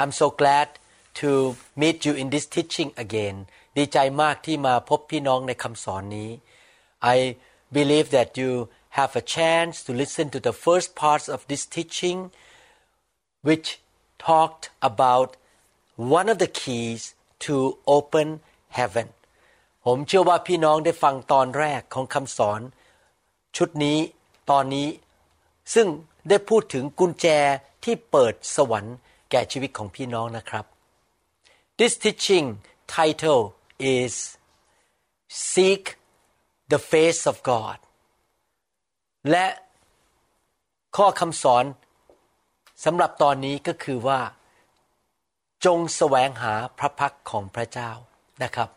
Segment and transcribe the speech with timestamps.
[0.00, 0.68] I'm so glad
[1.20, 1.30] to
[1.80, 3.36] meet you in this teaching again
[3.76, 6.30] ดีใจมากที่มาพบพี่น้องในคำสอนนี้
[7.14, 7.16] I
[7.76, 8.50] believe that you
[8.98, 12.18] have a chance to listen to the first parts of this teaching
[13.46, 13.68] which
[14.28, 15.30] talked about
[16.18, 17.02] one of the keys
[17.44, 17.54] to
[17.96, 18.28] open
[18.78, 19.08] heaven
[19.86, 22.60] ผมเชื่อว่าพี่น้องได้ฟังตอนแรกของคำสอน
[23.56, 23.98] ชุดนี้
[24.50, 24.88] ตอนนี้
[25.74, 25.86] ซึ่ง
[26.28, 27.26] ได้พูดถึงกุญแจ
[27.84, 28.96] ที่เปิดสวรรค์
[29.31, 30.65] แก่ชีวิตของพี่น้องนะครับ
[31.79, 32.47] This teaching
[32.97, 33.43] title
[33.97, 34.13] is
[35.51, 35.83] Seek
[36.71, 37.77] the face of God
[39.31, 39.45] และ
[40.97, 41.65] ข้อคำสอน
[42.85, 44.19] สำหรับตอนนี้ก็คือว่า
[45.65, 47.91] จงแสวงหาพระพักของพระเจ้า
[48.43, 48.69] นะครับ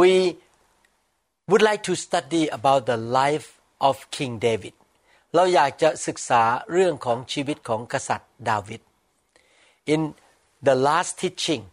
[0.00, 0.12] We
[1.48, 3.48] would like to study about the life
[3.88, 4.74] of King David
[5.34, 8.80] เราอยากจะศึกษาเรื่องของชีวิตของกษัตริย์ดาวิด
[9.93, 10.01] In
[10.67, 11.63] the last teaching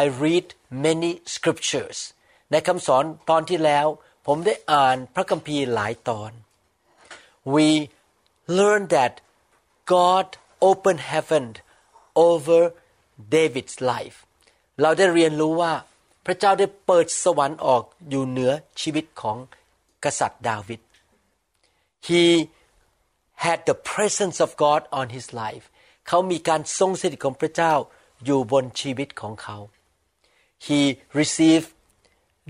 [0.00, 0.46] I read
[0.86, 1.98] many scriptures
[2.50, 3.86] ในคำสอนตอนที่แล้ว
[4.26, 6.30] ผมได้อ่านพระคัมภีร์หลายตอน
[7.54, 7.68] We
[8.58, 9.14] learned that
[9.94, 10.26] God
[10.70, 11.44] opened heaven
[12.28, 12.60] over
[13.36, 14.16] David's life
[14.80, 15.72] เราได้เรียนรู้ว่า
[16.26, 19.36] พระเจ้าได้เปิดสวรรค์ออกอยู่เหนือชีวิตของ
[20.04, 20.80] กษัตริย์ดาวิด
[22.08, 22.24] He
[23.44, 25.64] had the presence of God on his life
[26.07, 27.73] เขามีการทรงสถิตของพระเจ้า
[28.25, 29.57] อยู่บนชีวิตของเขา
[30.65, 30.81] He
[31.19, 31.69] received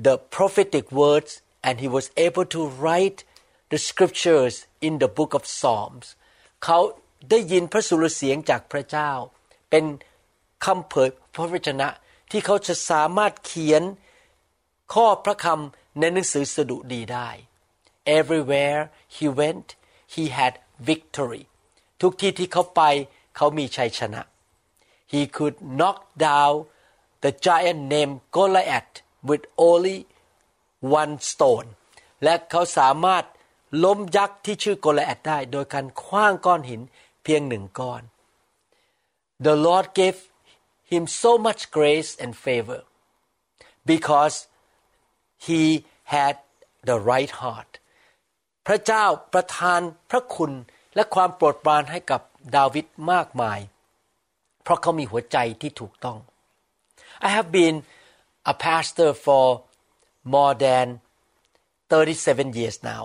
[0.06, 1.32] the prophetic words
[1.68, 3.20] and he was able to write
[3.72, 4.56] the scriptures
[4.88, 6.06] in the book of Psalms
[6.64, 6.80] เขา
[7.30, 9.12] ได้ยินพระสุรเสียงจากพระเจ้า
[9.70, 9.86] เป็น
[10.66, 11.88] คำเผยพระวจนะ
[12.32, 13.84] ที่เขาจะสามารถเขียน
[14.94, 17.30] ข้อพระคำในหนังสือสดุดีได้
[18.20, 18.82] Everywhere
[19.16, 19.68] he went
[20.14, 20.54] he had
[20.90, 21.44] victory
[22.02, 22.82] ทุกที่ที่เขาไป
[23.36, 24.22] เขามีชัยชนะ
[25.14, 26.54] He could knock down
[27.24, 28.94] the giant named Goliath
[29.30, 29.98] with only
[31.02, 31.68] one stone
[32.24, 33.24] และเขาสามารถ
[33.84, 36.82] ล้มยักษ์ที่ชื่อโกลแอดได้โดยการคว้างก้อนหิน
[37.24, 38.02] เพียงหนึ่งก้อน
[39.46, 40.18] The Lord gave
[40.92, 42.82] him so much grace and favor
[43.92, 44.36] because
[45.48, 45.64] he
[46.16, 46.36] had
[46.90, 47.72] the right heart
[48.68, 50.52] พระเจ้าประทานพระคุณ
[50.96, 52.22] และความโปรดปรานให้กับ
[52.57, 53.61] ดาวิดมากมาย
[54.63, 56.19] เพราะเขามีหัวใจที่ถูกต้อง
[57.27, 57.77] I have been
[58.53, 59.47] a pastor for
[60.35, 60.87] more than
[61.91, 63.05] 37 years now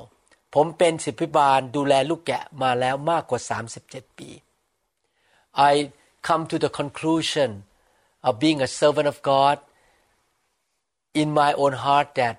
[0.54, 3.40] ผมเป็นศิษพิบาลดูแลลูกแกะมาแล้วมากกว่า
[3.80, 4.30] 37 ปี
[5.72, 5.74] I
[6.28, 7.50] come to the conclusion
[8.28, 9.58] of being a servant of God
[11.22, 12.38] in my own heart that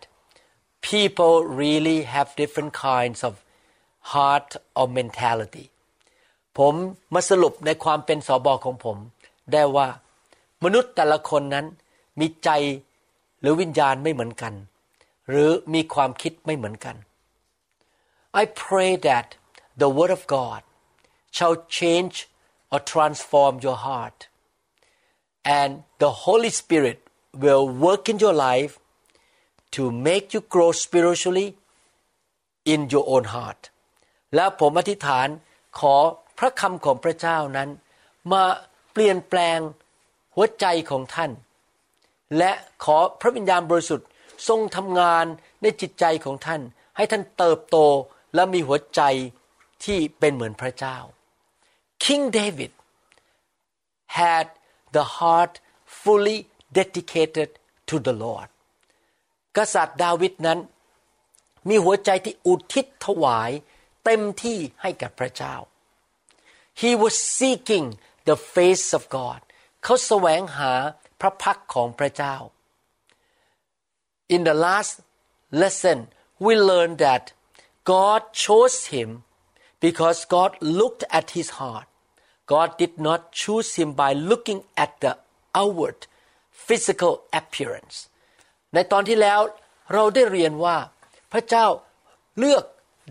[0.92, 3.34] people really have different kinds of
[4.14, 5.66] heart or mentality
[6.57, 6.73] ผม
[7.13, 8.97] มาสรุปในความเป็นสอบอของผม
[9.53, 9.87] ได้ว่า
[10.63, 11.65] มนุษย์แต่ละคนนั้น
[12.19, 12.49] มีใจ
[13.41, 14.53] หรือวิญญาณไม่เหมือนกัน
[15.29, 16.95] หรือมีความคิดไม่เหมือนกัน
[18.41, 19.27] I pray that
[19.81, 20.61] the word of God
[21.35, 22.15] shall change
[22.71, 24.19] or transform your heart
[25.59, 25.71] and
[26.03, 26.97] the Holy Spirit
[27.43, 28.73] will work in your life
[29.75, 31.49] to make you grow spiritually
[32.73, 33.61] in your own heart
[34.35, 35.27] และผมอธิษฐาน
[35.79, 35.95] ขอ
[36.43, 37.69] ระคำของพระเจ้านั้น
[38.31, 38.43] มา
[38.91, 39.59] เปลี่ยนแปลง
[40.35, 41.31] หัวใจของท่าน
[42.37, 42.51] และ
[42.83, 44.07] ขอพระวิญญาณบริสุทธิ์
[44.47, 45.25] ทรงทำงาน
[45.61, 46.61] ในจิตใจของท่าน
[46.97, 47.77] ให้ท่านเติบโต
[48.35, 49.01] และมีหัวใจ
[49.85, 50.97] ที่เป็นเหมือนพระเจ้า
[52.03, 52.71] King David
[54.19, 54.47] had
[54.95, 55.53] the heart
[56.01, 56.37] fully
[56.77, 57.49] dedicated
[57.89, 58.49] to the Lord
[59.57, 60.59] กษัตริย์ดาวิดนั้น
[61.69, 63.51] มีหัวใจที่อุทิศถวาย
[64.05, 65.55] เต็มที่ให้กับพระเจ้า
[66.82, 67.86] He was seeking
[68.28, 69.40] the face of God
[69.82, 70.72] เขาแสวงหา
[71.20, 72.36] พระพักของพระเจ้า
[74.34, 74.94] In the last
[75.62, 75.98] lesson
[76.44, 77.24] we learned that
[77.94, 79.08] God chose him
[79.84, 81.88] because God looked at his heart
[82.52, 85.12] God did not choose him by looking at the
[85.60, 85.98] outward
[86.66, 87.96] physical appearance
[88.74, 89.40] ในตอนที่แล้ว
[89.92, 90.76] เราได้เรียนว่า
[91.32, 91.66] พระเจ้า
[92.38, 92.64] เลือก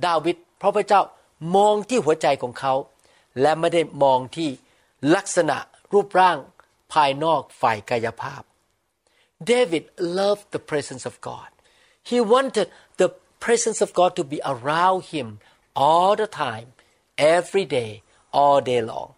[0.06, 1.02] ดาวิดเพราะพระเจ้า
[1.56, 2.74] มองที่หัวใจของเขา
[3.41, 4.51] และไม่ได้มองที่
[5.15, 5.57] ลักษณะ
[5.93, 6.39] รูปร่าง
[6.93, 8.43] ภายนอกฝ่ายกายภาพ
[9.51, 9.85] David
[10.19, 11.51] loved the presence of God
[12.11, 12.69] he wanted
[13.01, 13.09] the
[13.45, 15.29] presence of God to be around him
[15.87, 16.69] all the time
[17.37, 17.91] every day
[18.41, 19.11] all day long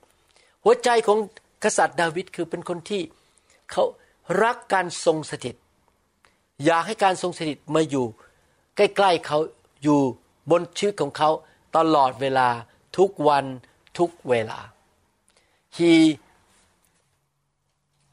[0.64, 1.18] หัวใจของ
[1.64, 3.02] กษัตริย์ดาวิดคือเป็นคนที่
[3.70, 3.84] เขา
[4.42, 5.56] รักการทรงสถิต
[6.64, 8.06] อยากให้การทรงสถิตมาอยู่
[8.76, 9.38] ใกล้ๆเขา
[9.82, 10.00] อยู่
[10.50, 11.30] บนชีวิตของเขา
[11.76, 12.48] ตลอดเวลา
[12.98, 13.44] ทุกวัน
[13.97, 14.59] ทุกเวลา
[15.77, 15.93] he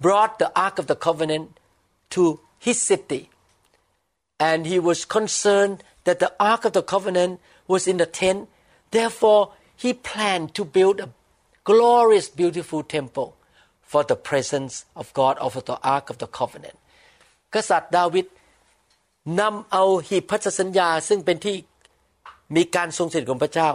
[0.04, 1.46] brought the ark of the covenant
[2.14, 2.22] to
[2.66, 3.22] his city
[4.48, 5.76] and he was concerned
[6.06, 7.32] that the ark of the covenant
[7.72, 8.40] was in the tent
[8.96, 9.42] therefore
[9.82, 11.08] he planned to build a
[11.70, 13.28] glorious beautiful temple
[13.82, 16.78] for the presence of God of the ark of the covenant
[17.54, 18.26] กษัตริย์ดาวิด
[19.40, 21.56] นำเอาหีบพันธสัญญาซึ่งเป็นที่
[22.56, 23.68] มีการทรงสถิตของพระเจ้า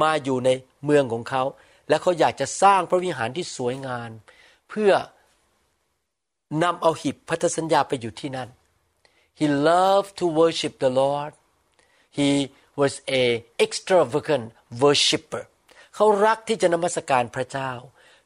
[0.00, 0.50] มาอยู่ใน
[0.84, 1.42] เมืองของเขา
[1.88, 4.10] และเขาอยากจะสร้างพระวิหารที่สวยงาม
[4.68, 4.92] เพื่อ
[6.62, 8.48] นำเอาหีบพันธสัญญาไปอยู่ที่นั่น
[9.38, 11.32] He loved to worship the Lord
[12.18, 12.30] He
[12.80, 13.24] was a
[13.64, 14.46] extravagant
[14.82, 15.42] worshipper
[15.94, 17.70] เขารักที่จะนมัสการพระเจ้า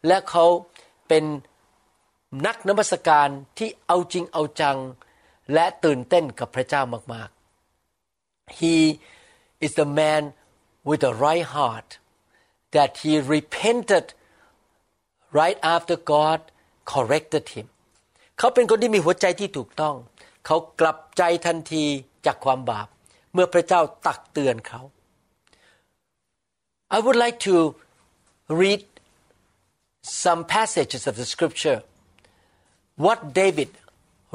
[0.06, 0.46] และเขา
[1.08, 1.24] เป็น
[2.46, 3.28] นักนมัสการ
[3.58, 4.78] ที่เอาจริงเอาจัง
[5.52, 6.82] และตื่นเต้นกับพระเจ้า
[7.12, 7.30] มาก
[7.94, 8.76] ๆ He
[9.64, 10.22] is the man
[10.89, 11.89] with a right heart
[12.75, 14.05] that he repented
[15.39, 16.39] right after God
[16.93, 17.67] corrected him
[18.37, 19.95] เขาเป็นคนที่มีหัวใจที่ถูกต้อง
[20.45, 21.85] เขากลับใจทันที
[22.25, 22.87] จากความบาป
[23.33, 24.81] เมื่อพระเจ้าตักเตือนเขา
[26.95, 27.55] I would like to
[28.61, 28.83] read
[30.23, 31.79] some passages of the scripture
[33.05, 33.71] what David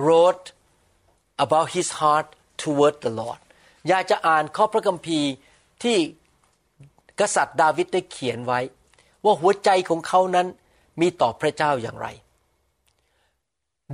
[0.07, 0.47] wrote
[1.45, 2.29] about his heart
[2.63, 3.41] toward the Lord
[3.89, 5.31] อยากจะอ่านข้อพระคัมภีร์
[5.83, 5.97] ที่
[7.21, 8.61] กษัตริย์ดาวิดได้เขียนไว้
[9.25, 10.47] ว่าหัวใจของเขานั้น
[11.01, 12.09] มีต่อพระเจ้าอย่างไร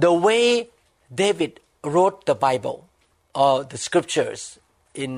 [0.05, 0.47] The way
[1.23, 1.53] David
[1.93, 2.79] wrote the Bible
[3.43, 4.41] or the scriptures
[5.03, 5.13] in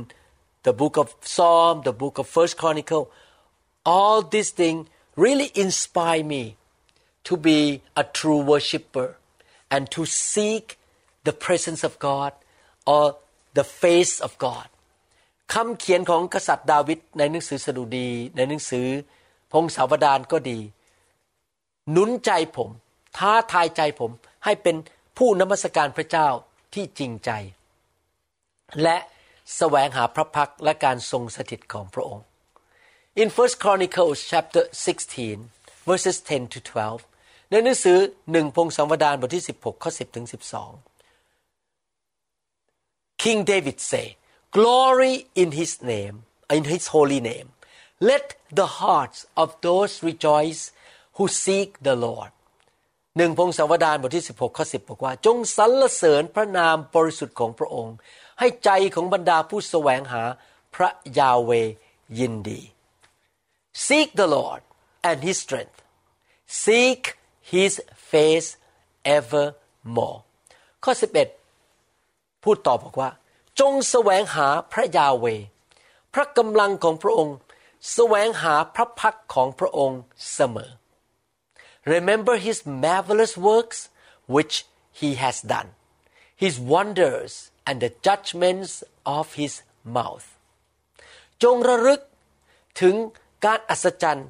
[0.67, 3.05] the book of Psalm the book of First Chronicle
[3.95, 4.83] all these things
[5.25, 6.45] really inspire me
[7.29, 9.09] to be a true worshipper
[9.71, 10.79] and to seek
[11.25, 12.33] the presence of God
[12.87, 13.17] or
[13.55, 14.69] the face of God
[15.54, 18.88] คำเขียนของกษัตริย์ดาวิดในหนังสือสดุดี ในหนังสือ
[19.52, 20.60] พงศาวดารก็ดี
[21.92, 22.70] หนุนใจผม
[23.18, 24.12] ท้าทายใจผม
[24.46, 24.76] ให้เป็น
[25.18, 26.28] ผู้นมัสการพระเจ้า
[26.74, 27.32] ที่จริงใจ
[28.82, 28.98] และ
[29.58, 32.26] แสวงหาพระพักและการทรงสถิตของพระองค์
[33.22, 34.64] In First Chronicles chapter
[35.16, 36.60] 16 verses 10 to
[37.06, 37.98] 12 ในหนังสือ
[38.32, 40.26] หนึ่งพงศาวดารบทที่ 16 ข้อ 10 ถึง
[41.54, 44.08] 12 King David say
[44.56, 46.16] glory in his name
[46.58, 47.50] in his holy name
[48.00, 50.72] let the hearts of those rejoice
[51.16, 52.32] who seek the Lord
[53.18, 57.96] หนึ่งพงศาวดารบทที่ 16ข้อ10บอกว่า จงสรรเสริญพระนามบริสุทธิ์ของพระองค์
[58.40, 60.24] ให้ใจของบรรดาผู้แสวงหา
[60.76, 60.90] พระ
[61.20, 61.52] ยาเว
[62.20, 62.62] ยินดี
[63.86, 64.62] seek the Lord
[65.10, 65.80] and his strength
[66.64, 67.02] seek
[67.54, 67.74] his
[68.12, 68.50] face
[69.18, 70.20] evermore
[70.84, 70.94] ข้อ
[71.70, 73.10] 11 พูดต่อบอกว่า
[73.60, 75.26] จงแสวงหาพระยาเว
[76.14, 77.38] พระกำลังของพระองค์
[77.94, 80.02] แสวงหาพระพักของพระองค์
[80.34, 80.72] เสมอ
[81.94, 83.80] Remember his marvelous works
[84.36, 84.56] which
[85.00, 85.70] he has done
[86.44, 87.32] his wonders
[87.68, 88.74] and the judgments
[89.18, 89.54] of his
[89.96, 90.28] mouth
[91.44, 92.02] จงระลึก
[92.82, 92.96] ถึง
[93.46, 94.30] การอัศจรรย์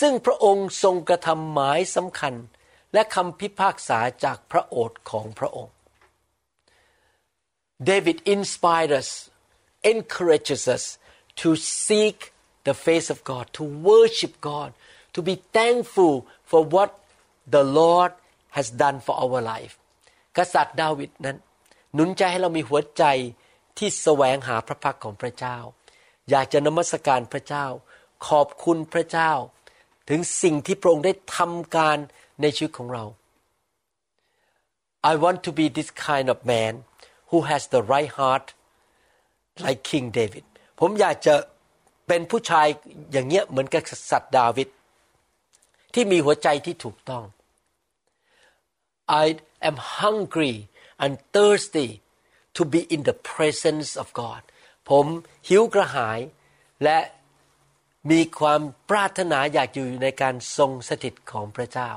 [0.00, 2.34] ซึ่งพระองค์ทรงกระทำหมายสำคัญ
[2.92, 5.73] และคำพิพากษาจากพระโอษฐ์ของพระองค์
[7.89, 9.09] David inspired us
[9.93, 10.83] encourages us
[11.41, 12.17] to seek
[12.67, 14.69] the face of God to worship God
[15.15, 16.15] to be thankful
[16.49, 16.89] for what
[17.55, 18.11] the Lord
[18.57, 19.73] has done for our life
[20.37, 21.37] กษัตริย์ดาวิดนั้น
[21.93, 23.03] หนุนใจให้เรามีหัวใจ
[23.77, 25.57] ที่แสวงหาพระพักของพระเจ้า
[26.29, 27.65] อยากจะนมัสการพระเจ้า
[28.27, 29.31] ขอบคุณพระเจ้า
[30.09, 31.97] ถึงสิ่งที่พระองค์ได้ทำการ
[32.41, 33.05] ในชีวิตของเรา
[35.11, 36.73] I want to be this kind of man
[37.34, 38.46] who has the right heart
[39.64, 40.44] like King David
[40.80, 41.34] ผมอยากจะ
[42.08, 42.66] เป็นผู้ชาย
[43.12, 44.68] อย่างเงี้ยเหมือนกับสัตว์ดาวิด
[45.94, 47.24] ที่มีหัวใจที่ถูกต้อง
[49.24, 49.26] I
[49.68, 50.54] am hungry
[51.04, 51.88] and thirsty
[52.56, 54.42] to be in the presence of God
[54.90, 55.06] ผม
[55.48, 56.20] หิวกระหาย
[56.84, 56.98] และ
[58.10, 58.60] มีความ
[58.90, 61.90] ปรารถนาอยากอยู่ในการทรงสถิตของพระเจ้า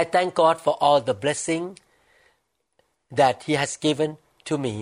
[0.00, 1.64] I thank God for all the blessing
[3.19, 4.11] that He has given
[4.49, 4.75] to me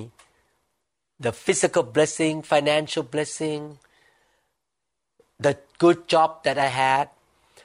[1.26, 3.62] the physical blessing financial blessing
[5.46, 7.06] the good job that I had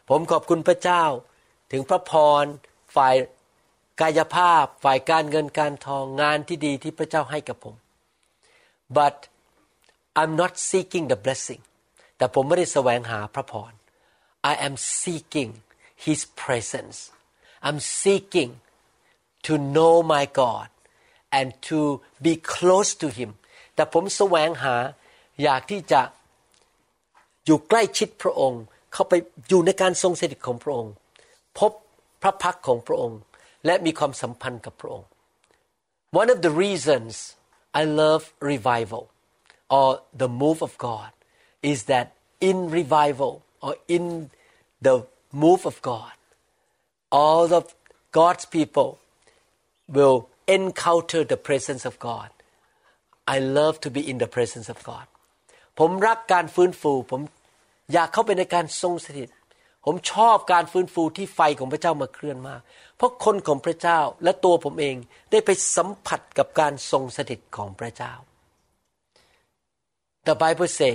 [0.09, 1.05] ผมขอบคุณพระเจ้า
[1.73, 2.12] ถึงพระพ
[2.43, 2.45] ร
[2.97, 3.15] ฝ่าย
[4.01, 7.75] กายภาพ ฝ่ายการเงินการทองงานที่ดีที่พระเจ้าให้กับผม
[8.99, 9.17] but
[10.21, 11.62] I'm not seeking the blessing
[12.17, 13.73] แต่ผมไม่ได้แสวงหาพระพร
[14.53, 15.51] I am seeking
[16.05, 16.99] His presence
[17.67, 18.51] I'm seeking
[19.47, 20.69] to know my God
[21.39, 21.79] and to
[22.27, 23.31] be close to Him
[23.75, 24.75] แต่ผมแสวงหา
[25.43, 26.01] อยากที่จะ
[27.47, 28.62] อยู่ใกล้ชิดพระองค์
[28.93, 29.15] เข้าไป
[29.49, 30.93] อยู่ในการทรงสถิตของพระองค์
[31.59, 31.73] พบ
[32.23, 33.21] พระพักของพระองค์
[33.67, 35.07] และมีความสัมพันธ์กับพระองค์
[36.21, 37.12] One of the reasons
[37.81, 38.23] I love
[38.53, 39.05] revival
[39.77, 39.89] or
[40.23, 41.11] the move of God
[41.73, 42.07] is that
[42.49, 43.33] in revival
[43.67, 44.05] or in
[44.87, 44.97] the
[45.45, 46.15] move of God
[47.23, 47.65] all of
[48.19, 48.91] God's people
[49.96, 50.17] will
[50.58, 52.29] encounter the presence of God
[53.36, 55.06] I love to be in the presence of God
[55.79, 57.22] ผมรักการฟื้นฟู ผม
[57.94, 59.29] อยากเข้าไปในการทรงสถิต
[59.86, 62.62] ผมชอบการฟื้นฟูที่ไฟของพระเจ้ามาเคลื่อนมาก
[62.98, 64.96] เพราะคนของพระเจ้าและตัวผมเอง
[65.32, 68.13] ได้ไปสัมผัสกับการทรงสถิตของพระเจ้า
[70.27, 70.94] The Bible say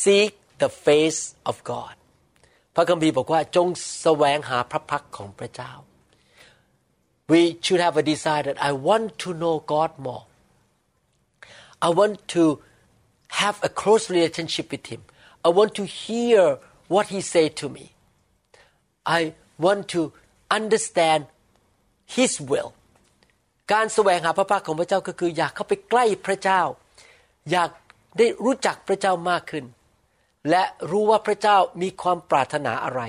[0.00, 0.32] seek
[0.62, 1.94] the face of God
[2.74, 3.68] พระคัมภีร์บอกว่าจง
[4.00, 5.72] แสวงหาพระพักของพระเจ้า
[7.32, 10.24] We should have a desire that I want to know God more
[11.86, 12.60] I want to
[13.40, 15.02] have a close relationship with Him.
[15.44, 17.92] I want to hear what He say to me.
[19.04, 20.12] I want to
[20.58, 21.22] understand
[22.16, 22.70] His will.
[23.72, 26.62] การแสวงหาพระพักของพระเจ้าก็คือ อยากเข้าไปใกล้พระเจ้า
[27.50, 27.70] อยาก
[28.18, 29.64] ได้รู้จักพระเจ้ามากขึ้น
[30.50, 33.02] และรู้ว่าพระเจ้ามีความปรารถนาอะไร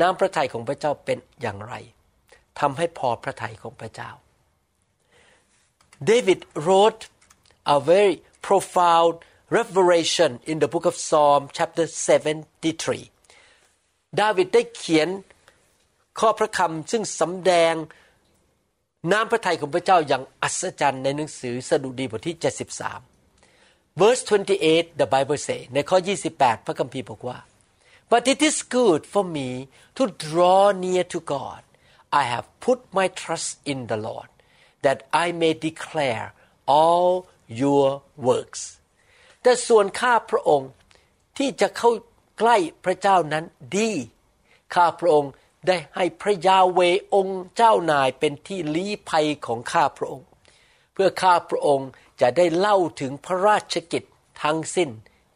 [0.00, 1.74] น้ำพระทัยของพระเจ้าเป็นอย่างไร
[2.60, 4.10] ทำให้พอพระทัยของพระเจ้า
[6.10, 7.02] David wrote
[7.74, 8.14] a very
[8.46, 9.14] profound
[9.58, 11.86] revelation in the book of Psalm chapter
[13.26, 15.08] 73 ดาวิดได้เขียน
[16.20, 17.74] ข้อพระคำซึ่งสำแดง
[19.12, 22.36] น้ำพระทัยของพระเจ้าอย่างอัศจรรย์ในหนังสือสดุดีบทที่
[23.18, 24.22] 73 verse
[24.60, 25.98] 28 the Bible say ในข้อ
[26.32, 27.38] 28 พระคัมภีร์บอกว่า
[28.12, 29.48] but it is good for me
[29.96, 31.60] to draw near to God
[32.10, 34.30] I have put my trust in the Lord
[34.82, 36.24] that I may declare
[36.66, 37.26] all
[37.62, 37.86] your
[38.28, 38.62] works
[39.42, 40.70] แต่ส่วนข้าพระองค์
[41.38, 41.90] ที่จะเข้า
[42.38, 43.44] ใกล้พระเจ้านั้น
[43.76, 43.90] ดี
[44.74, 45.32] ข้าพระองค์
[45.66, 46.80] ได้ให้พระยาเว
[47.14, 50.26] องค์เจ้านายเป็นที่ลี้ภัยของข้าพระองค์
[50.92, 51.88] เพื่อข้าพระองค์
[52.20, 54.02] จะได้เล่าถึงพระราชกิจ
[54.42, 54.90] ทั้งสิ้น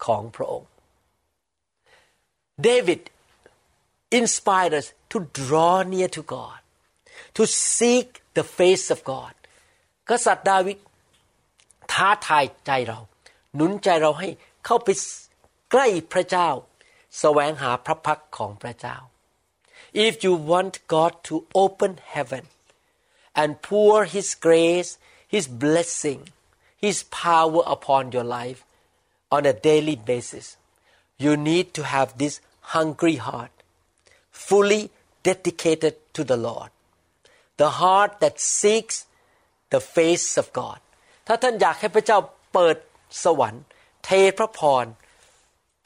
[0.04, 0.68] ของพระองค์
[2.66, 3.02] David
[4.18, 6.61] inspired us to draw near to God
[7.37, 7.43] to
[7.77, 9.33] seek the face of God
[10.09, 10.77] กษัตริย์ดาวิด
[11.93, 12.99] ท้าทายใจเรา
[13.55, 14.29] หนุนใจเราให้
[14.65, 14.89] เข้าไป
[15.71, 16.49] ใกล้พระเจ้า
[17.19, 18.97] แสวงหาพระพักของพระเจ้า
[20.07, 22.43] if you want God to open heaven
[23.41, 24.91] and pour His grace
[25.35, 26.21] His blessing
[26.85, 28.59] His power upon your life
[29.35, 30.47] on a daily basis
[31.23, 32.35] you need to have this
[32.73, 33.53] hungry heart
[34.47, 34.83] fully
[35.29, 36.70] dedicated to the Lord
[37.62, 38.96] The heart that seeks
[39.72, 40.78] the face of God
[41.26, 42.18] ถ้าท่านอยากให้พระเจ้า
[42.52, 42.76] เปิด
[43.24, 43.64] สวรรค์
[44.04, 44.86] เทพระพร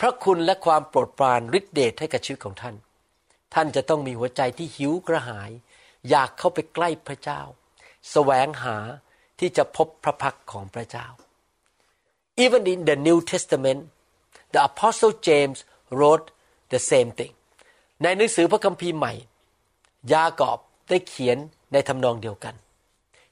[0.00, 2.76] พระคุณและความโปรดปรานฤทธิเดชให้กับชีวิตของท่าน
[3.54, 5.50] ท่านจะต้องมีหัวใจที่หิวกระหาย
[6.08, 7.40] อยากเข้าไปใกล้พระเจ้า
[8.10, 8.76] แสวงหา
[9.38, 11.06] ที่จะพบพระพักของพระเจ้า
[12.44, 13.80] Even in the New Testament
[14.52, 15.58] the Apostle James
[15.98, 16.26] wrote
[16.72, 17.34] the same thing
[18.02, 19.12] ในหนังสือพระคัมภีร์ใหม่
[20.12, 21.38] ยากอบได้เขียน
[21.72, 22.54] ในทำนองเดียวกัน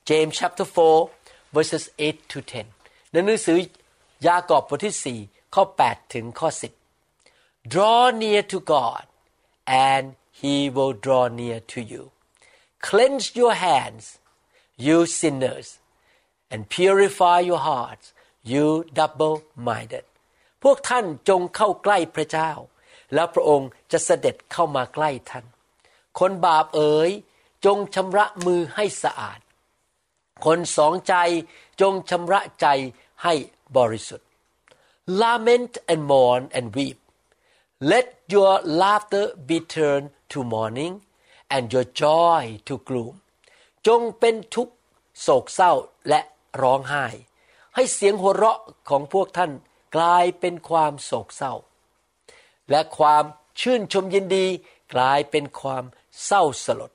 [0.09, 2.39] James chapter 4 verses 8 to
[2.77, 3.59] 10 ในหนังสือ
[4.27, 6.49] ยากอบบทที่ 4 ข้อ 8 ถึงข้อ
[7.11, 9.05] 10 Draw near to God
[9.89, 10.05] and
[10.41, 12.03] he will draw near to you
[12.87, 14.05] Cleanse your hands
[14.87, 15.69] you sinners
[16.53, 18.07] and purify your hearts
[18.53, 18.67] you
[19.01, 19.37] double
[19.69, 20.07] minded
[20.63, 22.51] พวกท่านจงเข้าใกล้พระเจ้า
[23.15, 25.45] แล้วพระองค์จะเสด็จเข้ามาใกล้ท่าน
[26.19, 27.11] คนบาปเอ๋ย
[27.65, 29.41] จงชำระมือให้สะอาด
[30.45, 31.15] คนสองใจ
[31.81, 32.67] จงชำระใจ
[33.23, 33.35] ให้
[33.77, 34.29] บริสุทธิ์
[35.21, 36.99] lament and mourn and weep
[37.91, 40.95] let your laughter be turned to mourning
[41.55, 43.15] and your joy to gloom
[43.87, 44.75] จงเป็นทุกข์
[45.21, 45.73] โศกเศร้า
[46.09, 46.21] และ
[46.63, 47.07] ร้องไห้
[47.75, 49.53] ให้เสียงหัวเราะของพวกท่าน
[49.97, 51.55] กลายเป็นความโศกเศร้า
[52.71, 53.25] และความ
[53.61, 54.47] ชื่นชมยินดี
[54.95, 55.85] กลายเป็นความ
[56.25, 56.93] เศร้าสลด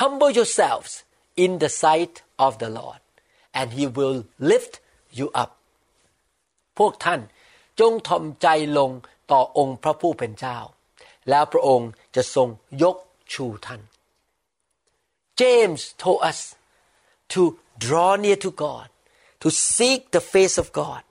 [0.00, 0.92] humble yourselves
[1.44, 2.14] in the sight
[2.46, 3.00] of the Lord
[3.58, 4.18] and he will
[4.50, 4.74] lift
[5.18, 5.50] you up
[6.78, 7.20] พวกท่าน
[7.80, 8.46] จงทอมใจ
[8.78, 8.90] ลง
[9.30, 10.58] ต่อองค์พระผู้เป็นเจ้า
[11.30, 12.48] แล้วพระองค์จะทรง
[12.82, 12.96] ยก
[13.32, 13.82] ชูท่าน
[15.40, 16.40] James told us
[17.32, 17.42] to
[17.84, 18.88] draw near to God
[19.42, 21.02] to seek the face of God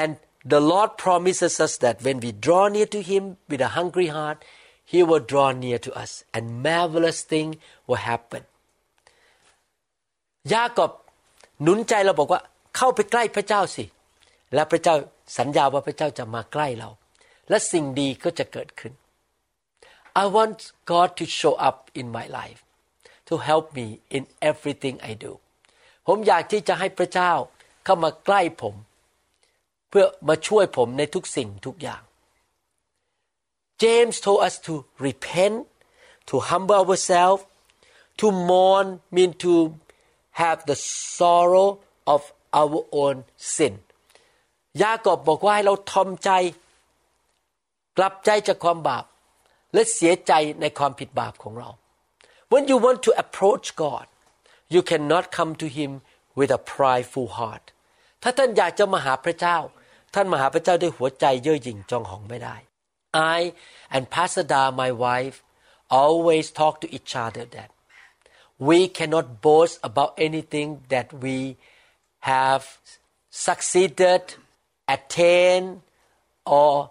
[0.00, 0.10] and
[0.44, 4.44] the Lord promises us that when we draw near to Him with a hungry heart,
[4.91, 7.49] He will draw near to us and marvelous thing
[7.87, 8.43] will happen.
[10.53, 10.91] ยากอบ
[11.63, 12.41] หนุนใจเราบอกว่า
[12.75, 13.85] เข้าไปใกล้พระเจ้าสิ
[14.53, 14.95] และพระเจ้า
[15.37, 16.89] สัญญาว่าพระเจ้าจะมาใกล้เรา
[17.49, 18.93] และสิ่งดีก็จะเกิดขึ้น
[20.23, 20.59] I want
[20.91, 22.61] God to show up in my life
[23.27, 23.87] to help me
[24.17, 25.31] in everything I do
[26.07, 27.31] ผมอยากที่จะให้พระเจ้า
[27.85, 28.75] เข้ามาใกล้ผม
[29.89, 32.01] เพื่อมาช่วยผมในทุกสิ่งทุกอย่าง
[33.83, 34.73] James told us to
[35.07, 35.67] repent
[36.29, 37.43] to humble ourselves
[38.19, 39.53] to mourn mean to
[40.41, 40.75] have the
[41.17, 41.79] sorrow
[42.13, 42.21] of
[42.61, 43.17] our own
[43.55, 43.73] sin
[44.81, 46.29] ยากอบบอกว่าให้เราทอมใจ
[47.97, 49.05] กลับใจจากความบาป
[49.73, 51.69] และเสียใจในความผิดบาปของเรา
[52.51, 54.05] When you want to approach God
[54.73, 55.91] you cannot come to Him
[56.37, 57.65] with a prideful heart
[58.23, 59.57] ถ้าท่านอยากจะมาหาพระเจ้า
[60.13, 62.55] ท่านมาหาพระเจ้าด้วยหัวใจเย่อหยิ่งจองหองไม่ได้
[63.14, 63.52] I
[63.94, 65.36] and Pastor Da my wife
[66.02, 67.70] always talk to each other that
[68.68, 71.56] we cannot boast about anything that we
[72.20, 72.78] have
[73.30, 74.22] succeeded
[74.86, 75.82] attain
[76.44, 76.90] or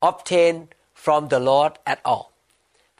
[0.00, 2.26] obtain from the Lord at all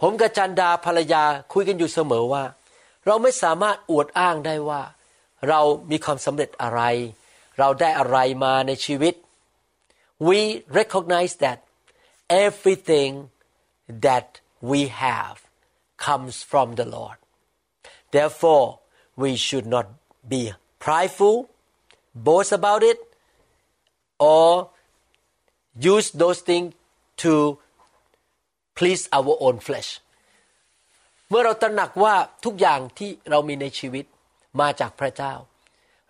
[0.00, 2.45] ผมกับจันดาภรรยาคุยกันอยู่เสมอว่า
[3.07, 4.83] เราไม่สามารถอวดอ้างได้ว่า
[5.49, 6.83] เรามีความสำเร็จอะไร
[7.59, 9.14] เราได้อะไรมาในชีวิต
[10.28, 10.38] we
[10.78, 11.59] recognize that
[12.28, 13.12] everything
[14.07, 14.28] that
[14.71, 15.37] we have
[16.07, 17.19] comes from the Lord
[18.14, 18.66] therefore
[19.23, 19.87] we should not
[20.33, 20.43] be
[20.78, 21.37] prideful
[22.26, 22.99] boast about it
[24.19, 24.71] or
[25.78, 26.75] use those things
[27.23, 27.59] to
[28.78, 29.90] please our own flesh
[31.28, 32.14] เมื่อเราตระหนักว่า
[32.45, 34.04] ทุกอย่างที่เรามีในชีวิต
[34.61, 35.34] มาจากพระเจ้า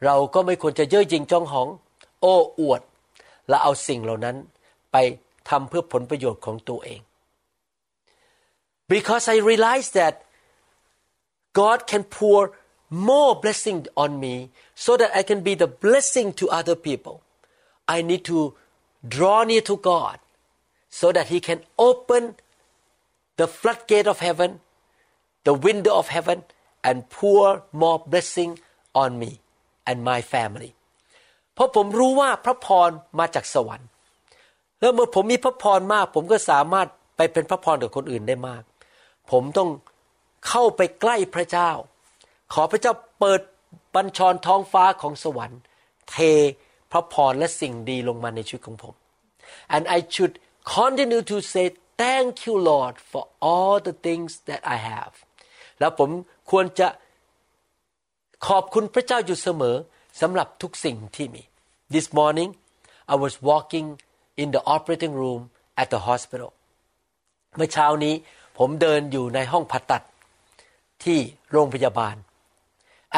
[0.04, 1.68] เราก็ไม่ควรจะเย่อหยิ่งจองหอง
[2.20, 2.82] โอ้อวด
[3.48, 4.36] และเอาสิ่งเหล่านั้น
[4.92, 4.96] ไป
[5.50, 7.00] ทำเพื่อผลประโยชน์ของตัวเอง
[8.92, 10.14] because I realize that
[11.60, 12.40] God can pour
[13.08, 14.34] more blessing on me
[14.84, 17.16] so that I can be the blessing to other people
[17.96, 18.54] I need to
[19.14, 20.18] draw near to God
[21.00, 22.36] so that He can open
[23.36, 24.60] the floodgate of heaven,
[25.44, 26.44] the window of heaven,
[26.82, 28.60] and pour more blessing
[28.94, 29.40] on me
[29.86, 30.72] and my family.
[31.54, 33.88] เพราะผมรู้ว่าพระพรมาจากสวรรค์
[34.79, 36.87] แล้วเมื่อผมมีพระพรมาก ผมก็สามารถ
[37.17, 38.63] ไปเป็นพระพรกับคนอื่นได้มาก
[39.31, 39.69] ผมต้อง
[40.47, 41.71] เข้าไปใกล้พระเจ้า
[42.53, 43.41] ขอพระเจ้าเปิด
[43.95, 45.61] บัญชรท้องฟ้าของสวรรค์
[46.09, 46.17] เท
[46.91, 48.93] พระพรและสิ่งดีลงมาในชีวิตของผม
[49.75, 50.35] and I should
[50.75, 51.65] continue to say
[52.01, 55.13] thank you Lord for all the things that I have
[55.79, 56.09] แล้วผม
[56.51, 56.87] ควรจะ
[58.47, 59.75] ขอบคุณพระเจ้าอยู่เสมอ
[60.21, 61.43] สำหรับทุกสิ่งที่มี
[61.93, 62.49] This morning
[63.13, 63.87] I was walking
[64.42, 65.42] in the operating room
[65.80, 66.50] at the hospital
[67.56, 68.14] เมื่อเช้านี้
[68.58, 70.02] ผมเดินอยู่ในห้องผ่าตัด
[71.04, 71.18] ที่
[71.52, 72.16] โรงพยาบาล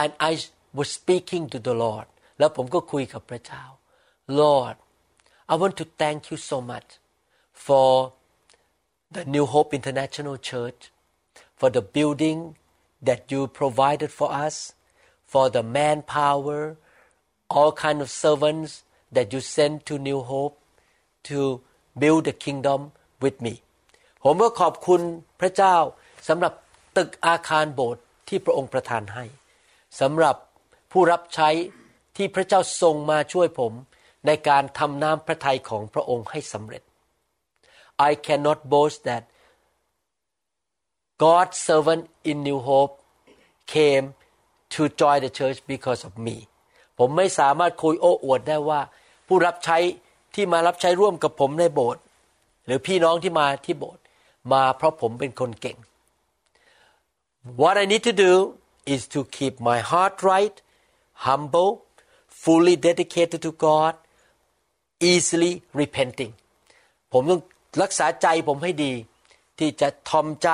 [0.02, 0.32] and I
[0.78, 2.06] was speaking to the Lord
[2.38, 3.64] แล้วผมก็คุยกับพระเจ้า
[4.40, 4.76] Lord
[5.52, 6.88] I want to thank you so much
[7.66, 7.88] for
[9.14, 10.80] the New Hope International Church
[11.59, 12.38] for the building
[13.09, 14.56] that you provided for us
[15.32, 16.61] for the manpower
[17.54, 18.72] all kind of servants
[19.16, 20.56] that you sent to New Hope
[21.29, 21.39] To
[22.01, 22.81] build the kingdom
[23.23, 23.53] with me
[24.23, 25.01] ผมก็ขอบคุณ
[25.41, 25.75] พระเจ้า
[26.27, 26.53] สำหรับ
[26.97, 29.25] ตึกอาคารโบสถ์ที่พระองค์ประทานให้
[29.99, 30.36] สำหรับ
[30.91, 31.49] ผู้รับใช้
[32.17, 33.73] ที่พระเจ้าทรงมาช่วยผม
[34.27, 36.84] ในการทำน้ำพระทัยของพระองค์ให้สำเร็จ
[38.10, 39.23] I cannot boast that
[41.23, 42.93] God's servant in New Hope
[43.73, 44.05] came
[44.73, 46.38] to join the church because of me
[46.97, 48.81] ผมไม่สามารถคุยโอ้อวดได้ว่า
[49.27, 49.77] ผู้รับใช้
[50.35, 52.01] ที่มารับใช้ร่วมกับผมในโบสถ์
[52.65, 54.03] หรือพี่น้องที่มาที่โบสถ์
[54.53, 55.77] มาเพราะผมเป็นคนเก่ง
[57.61, 58.33] What I need to do
[58.93, 60.55] is to keep my heart right
[61.27, 61.71] humble
[62.43, 63.93] fully dedicated to God
[65.11, 66.33] easily repenting
[67.13, 67.41] ผมต้อง
[67.81, 68.93] รักษาใจผมให้ดี
[69.59, 70.49] ที่จะทอมใจ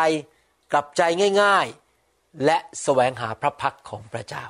[0.72, 1.02] กลับใจ
[1.42, 4.46] ง่ายๆ และแสวงหาพระพักของพระเจ้า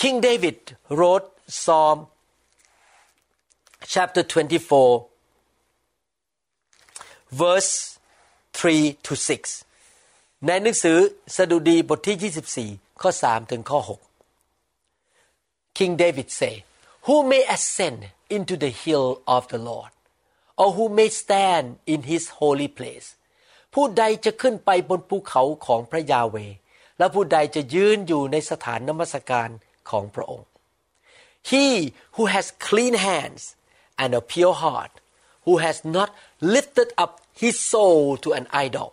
[0.00, 0.58] King David
[0.98, 1.28] wrote
[1.60, 1.98] Psalm
[3.86, 5.06] chapter 24
[7.30, 7.98] verse
[8.52, 10.98] 3 to 6 ในหนังสือ
[11.36, 13.80] สดุดีบทที่ 24 ข้อ 3 ถึงข้อ
[14.68, 16.54] 6 King David say
[17.06, 18.00] Who may ascend
[18.36, 19.92] into the hill of the Lord
[20.60, 23.08] or who may stand in his holy place
[23.74, 26.36] ผู้ใดจะขึ้นไปบนภูเขาของพระยาเว
[26.98, 29.48] และผู้ใดจะยืนอยู่ในสถานนมัสการ
[29.90, 30.48] ของพระองค์
[31.50, 31.66] He
[32.14, 33.42] who has clean hands
[34.01, 34.93] and a pure heart
[35.45, 36.09] who has not
[36.55, 38.89] lifted up his soul to an idol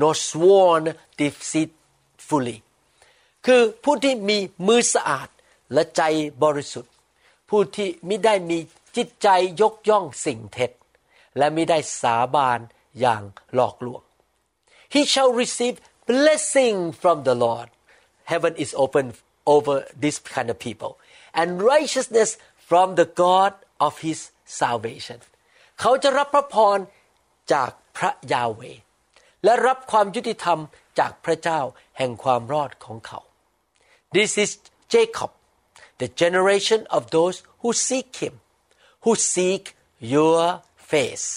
[0.00, 0.84] nor sworn
[1.20, 2.58] deceitfully
[3.46, 5.28] คือผู้ที่มีมือสะอาด
[5.72, 6.02] และใจ
[6.42, 6.92] บริสุทธิ์
[7.50, 8.58] ผู้ที่ไม่ได้มี
[8.96, 9.28] จิตใจ
[9.60, 10.70] ยกย่องสิ่งเท็จ
[11.38, 12.58] และไม่ได้สาบาน
[13.00, 13.22] อย่าง
[13.54, 14.02] หลอกลวง
[14.94, 15.76] He shall receive
[16.10, 17.68] blessing from the Lord
[18.32, 19.06] heaven is open
[19.54, 20.92] over this kind of people
[21.40, 22.30] and righteousness
[22.68, 23.52] from the God
[23.86, 24.18] of his
[24.61, 25.19] salvation
[25.79, 26.79] เขาจะรับพระพร
[27.53, 28.61] จากพระยาเว
[29.43, 30.59] และรับความยุติธรรม
[30.99, 31.59] จากพระเจ้า
[31.97, 33.19] แห่งความรอดของเขา
[34.15, 34.51] This is
[34.93, 35.31] Jacob
[36.01, 38.35] the generation of those who seek him
[39.03, 39.63] who seek
[40.13, 40.41] your
[40.91, 41.27] face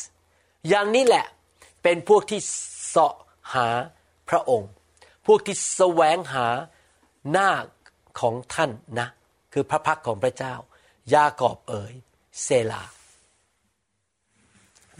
[0.69, 1.27] อย่างนี้แหละ
[1.83, 2.41] เป็นพวกที่
[2.89, 3.15] เสาะ
[3.55, 3.69] หา
[4.29, 4.71] พระองค์
[5.27, 6.47] พวกที่แสวงหา
[7.31, 7.51] หน้า
[8.21, 9.09] ของท่านนะ
[9.53, 10.55] คือพระพักของพระเจ้า
[11.15, 11.95] ยากอบเอ๋ย
[12.43, 12.83] เซลา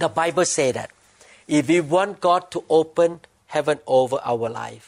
[0.03, 0.91] The Bible say that
[1.57, 3.11] if we want God to open
[3.55, 4.87] heaven over our life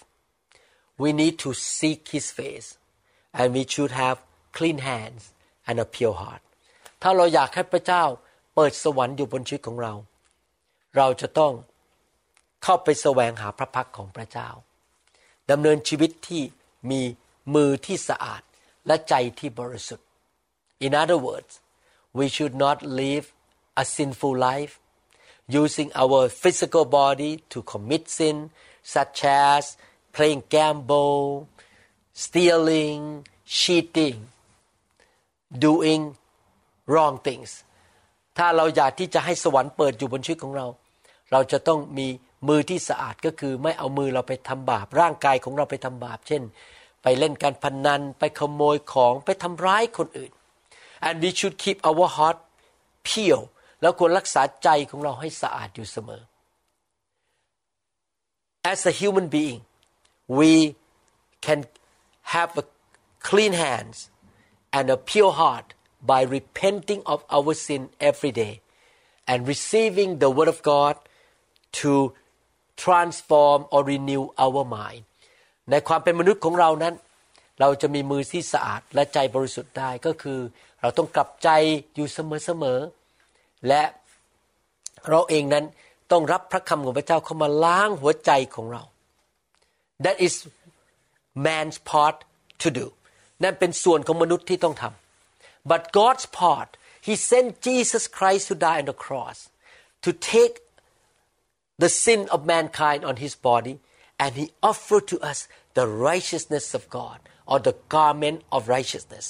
[1.02, 2.68] we need to seek his face
[3.38, 4.18] and we should have
[4.58, 5.22] clean hands
[5.68, 6.42] and a pure heart
[7.02, 8.04] ถ้าเราอยากให้พระเจ้า
[8.54, 9.94] เปิดสวรรค์อยู่บนชีวิตของเรา
[10.96, 11.52] เราจะต้อง
[12.62, 14.48] เข้าไปแสวงหาพระพักของพระเจ้า
[15.50, 16.42] ดำเนินชีวิตที่
[16.90, 17.02] มี
[17.54, 18.42] มือที่สะอาด
[18.86, 20.06] และใจที่บริสุทธิ์
[20.86, 21.52] In other words
[22.18, 23.26] we should not live
[23.82, 24.74] a sinful life
[25.60, 28.36] using our physical body to commit sin
[28.94, 29.62] such as
[30.14, 31.24] playing gamble
[32.24, 33.00] stealing
[33.58, 34.16] cheating
[35.64, 36.02] doing
[36.92, 37.50] wrong things
[38.38, 40.66] ถ้าเราอยากที่จะให้สวรรค์เปิดอยู่บนชีวิตของเรา
[41.32, 42.08] เราจะต้องมี
[42.48, 46.42] มือที่สะอาดก็คือไม่เอามือเราไปทำบาป ร่างกายของเราไปทำบาป เช่น
[47.02, 50.32] ไปเล่นการพนนัน ไปขโมยของ ไปทำร้ายคนอื่น
[51.06, 52.38] and we should keep our heart
[53.08, 53.44] pure
[53.82, 56.22] แล้วควรรักษาใจของเราให้สะอาดอยู่เสมอ
[58.72, 59.60] as a human being
[60.38, 60.52] we
[61.46, 61.60] can
[62.34, 62.64] have a
[63.28, 63.98] clean hands
[64.76, 65.68] and a pure heart
[66.10, 68.54] by repenting of our sin every day
[69.30, 70.94] and receiving the word of God
[71.80, 71.92] to
[72.84, 75.02] transform or renew our mind
[75.70, 76.94] ในความเป็นมนุษย์ของเรานั้น
[77.60, 80.38] เราจะมีมือที่สะอาดและใจบริสุทธิ์ได้ก็คือ
[80.80, 81.48] เราต้องกลับใจ
[81.94, 83.01] อยู่เสมอๆ
[83.68, 83.82] และ
[85.08, 85.64] เราเองนั้น
[86.12, 88.82] ต้องรับพระคำของพระเจ้าเข้ามาล้างหัวใจของเรา
[90.04, 90.34] that is
[91.46, 92.16] man's part
[92.62, 92.86] to do
[93.42, 96.70] นั่นเป็นส่วนของมนุษย์ที่ต้องทำ but God's part
[97.06, 99.38] He sent Jesus Christ to die on the cross
[100.04, 100.54] to take
[101.82, 103.74] the sin of mankind on His body
[104.22, 105.38] and He offered to us
[105.78, 107.18] the righteousness of God
[107.50, 109.26] or the garment of righteousness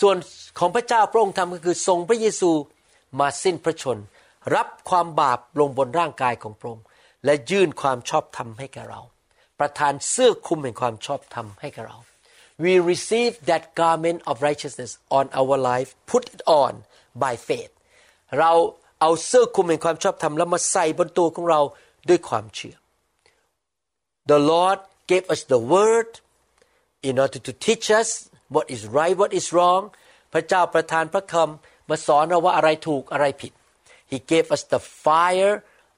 [0.00, 0.16] ส่วน
[0.58, 2.50] ของพระเจ้าพระองค์ทำก็คือทรงพระเยซู
[3.18, 3.98] มาสิ้นพระชน
[4.54, 6.84] รับความบาปลงบนร่างกายของพระองค์
[7.24, 9.00] และยื่นความชอบธรรมให้แก่เรา
[9.58, 11.98] ประทานเสื้อคลุมแห่งความชอบธรรมให้แก่เรา
[12.64, 16.72] we receive that garment of righteousness on our life put it on
[17.22, 17.72] by faith
[18.38, 18.52] เรา
[19.00, 21.60] เอาเสื้อคลุมแห่งความชอบธรรมแล้วมาใส่บนตัวของเรา
[22.08, 22.76] ด้วยความเชื่อ
[24.30, 24.78] The Lord
[25.10, 26.10] gave us the word
[27.08, 28.08] in order to teach us
[28.54, 29.82] what is right what is wrong
[30.32, 33.52] พระเจ้าประทานพระคำ มาสอนเราว่าอะไรถูกอะไรผิด
[34.10, 35.54] He gave us the fire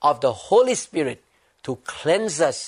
[0.09, 1.19] of the Holy Spirit
[1.67, 2.59] to cleanse us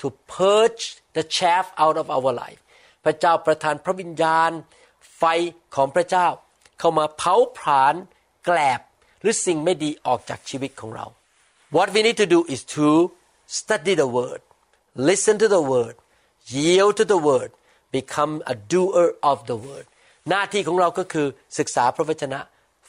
[0.00, 0.84] to purge
[1.16, 2.60] the chaff out of our life
[3.04, 4.50] พระเจ้าประทานพระวิญญาณ
[5.16, 5.22] ไฟ
[5.74, 6.26] ของพระเจ้า
[6.78, 7.94] เข้ามาเผาผลาญ
[8.44, 8.80] แกลบ
[9.20, 11.06] หรือสิ่งไม่ดีออกจากชีวิตของเรา
[11.76, 12.88] What we need to do is to
[13.58, 14.42] study the word
[15.10, 15.94] listen to the word
[16.56, 17.50] yield to the word
[17.96, 19.86] become a doer of the word
[20.30, 21.26] หน้าที่ของเราก็คือ
[21.58, 22.40] ศึกษาพระวจนะ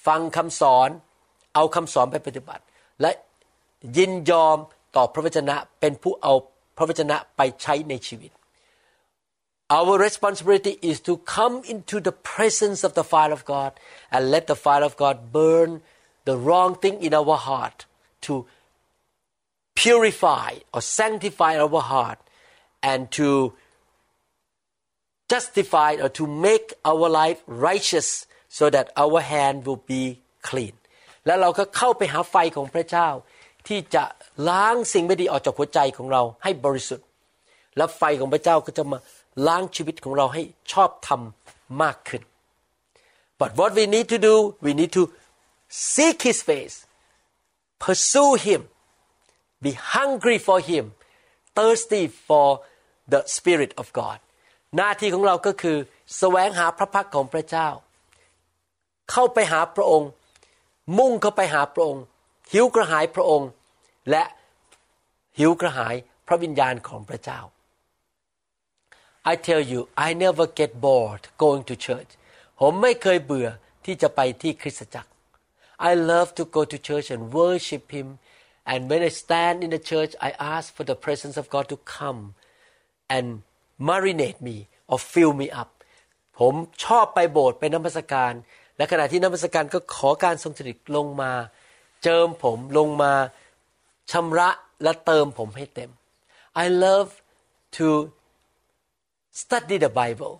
[0.06, 0.89] ฟังคำสอน
[1.56, 2.63] เอาคำสอนไปปฏิบัติ
[3.02, 3.12] และ
[3.98, 4.58] ยินยอม
[4.96, 6.34] ต่อพระวจนะเป็นผู้เอา
[6.78, 8.32] พระวจนะไปใช้ในชีวิต
[9.78, 13.72] Our responsibility is to come into the presence of the fire of God
[14.13, 15.82] and let the fire of God burn
[16.30, 17.80] the wrong thing in our heart
[18.26, 18.46] to
[19.76, 22.20] purify or sanctify our heart
[22.84, 23.54] and to
[25.34, 30.04] justify or to make our life righteous so that our hand will be
[30.48, 30.76] clean
[31.26, 33.08] แล้วเราก็เข้าไปหาไฟของพระเจ้า
[33.68, 34.04] ที่จะ
[34.50, 37.08] ล้างสิ่งไม่ดีออกจากหัวใจของเราให้บริสุทธิ์
[37.78, 38.98] และไฟของพระเจ้าก็จะมา
[39.48, 40.41] ล้างชีวิตของเราให้
[40.72, 41.22] ชอบธรรม
[41.82, 42.22] มากขึ้น
[43.41, 45.04] but what we need to do we need to
[45.94, 46.78] seek His face
[47.84, 48.62] pursue Him
[49.65, 50.86] be hungry for Him
[51.58, 52.48] thirsty for
[53.13, 54.18] the Spirit of God
[54.78, 55.78] หน้าที่ของเราก็คือ
[56.18, 57.68] แสวงหาพระพักของพระเจ้า
[59.12, 60.10] เข้าไปหาพระองค์
[60.98, 62.04] มุ่งเข้าไปหาพระองค์
[62.52, 63.50] หิวกระหายพระองค์
[64.10, 64.24] และ
[65.39, 65.96] หิวกระหาย
[66.28, 67.39] พระวิญญาณของพระเจ้า
[69.32, 72.12] I tell you I never get bored going to church
[72.60, 73.50] ผมไม่เคยเบื่อ
[73.86, 75.12] ที่จะไปที่คริสตจักร
[75.89, 78.08] I love to go to church and worship Him
[78.72, 81.78] and when I stand in the church I ask for the presence of God to
[81.98, 82.20] come
[83.15, 83.26] and
[83.89, 84.58] marinate me
[84.91, 85.70] or fill me up
[86.39, 88.34] ผมชอบไปโบสถ์ไปนมัสการ
[88.78, 91.32] และขณะที่นักมัสการก็ขอการทรงสถิตลงมา
[92.04, 93.14] เจิมผมลงมา
[94.12, 94.50] ชำระ
[94.84, 95.92] และเติมผมให้เต็ม
[96.64, 97.10] I love
[97.78, 97.88] to
[99.42, 100.34] study the Bible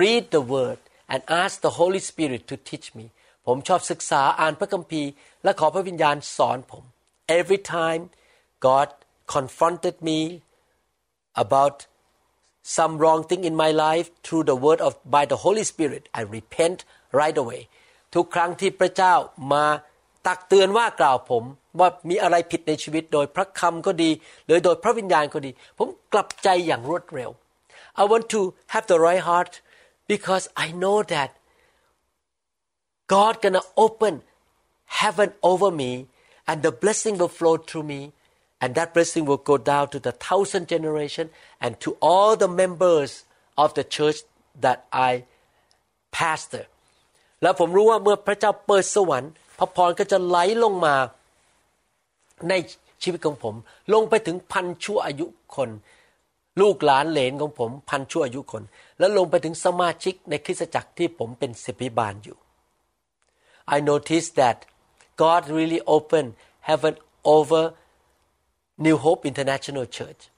[0.00, 0.78] read the word
[1.12, 3.06] and ask the Holy Spirit to teach me
[3.46, 5.10] ผมชอบศึกษาอ่านพระคัมภีร์
[5.44, 6.84] และขอพระวิญญาณสอนผม
[7.38, 8.02] every time
[8.66, 8.88] God
[9.34, 10.18] confronted me
[11.44, 11.76] about
[12.76, 16.22] some wrong thing in my life through the word of by the Holy Spirit I
[16.38, 16.78] repent
[17.20, 17.62] right away
[18.13, 19.13] ทุกครั้งที่พระเจ้า
[19.53, 19.65] มา
[20.27, 21.43] ตักเตือนว่ากล่าวผม
[21.79, 24.09] ว่ามีอะไรผิดในชีวิตโดยพระคำก็ดี
[24.45, 27.31] หรือโดยพระวิญญาณก็ดี ผมกลับใจอย่างรวดเร็ว
[28.01, 28.41] I want to
[28.73, 29.53] have the right heart
[30.13, 31.29] because I know that
[33.13, 34.13] God gonna open
[35.01, 35.91] heaven over me
[36.49, 38.01] and the blessing will flow through me
[38.61, 43.25] and that blessing will go down to the thousand generation and to all the members
[43.57, 44.19] of the church
[44.65, 45.25] that I
[46.11, 46.65] pastor
[47.42, 50.94] แล้วผมรู้ว่าเมื่อพระเจ้าเปิดสวรรค์ พระพรก็จะไหลลงมา
[52.48, 52.52] ใน
[53.02, 53.54] ชีวิตของผม
[53.94, 55.70] ลงไปถึงพันชั่วอายุคน
[56.60, 58.62] ลูกหลานเหลนของผม พันชั่วอายุคน
[58.98, 62.38] แล้วลงไปถึงสมาชิกในคริสตจักรที่ผมเป็นศิบิบาลอยู่
[63.76, 64.58] I noticed that
[65.22, 66.30] God really opened
[66.68, 66.94] heaven
[67.36, 67.62] over
[68.78, 70.30] New Hope International Church.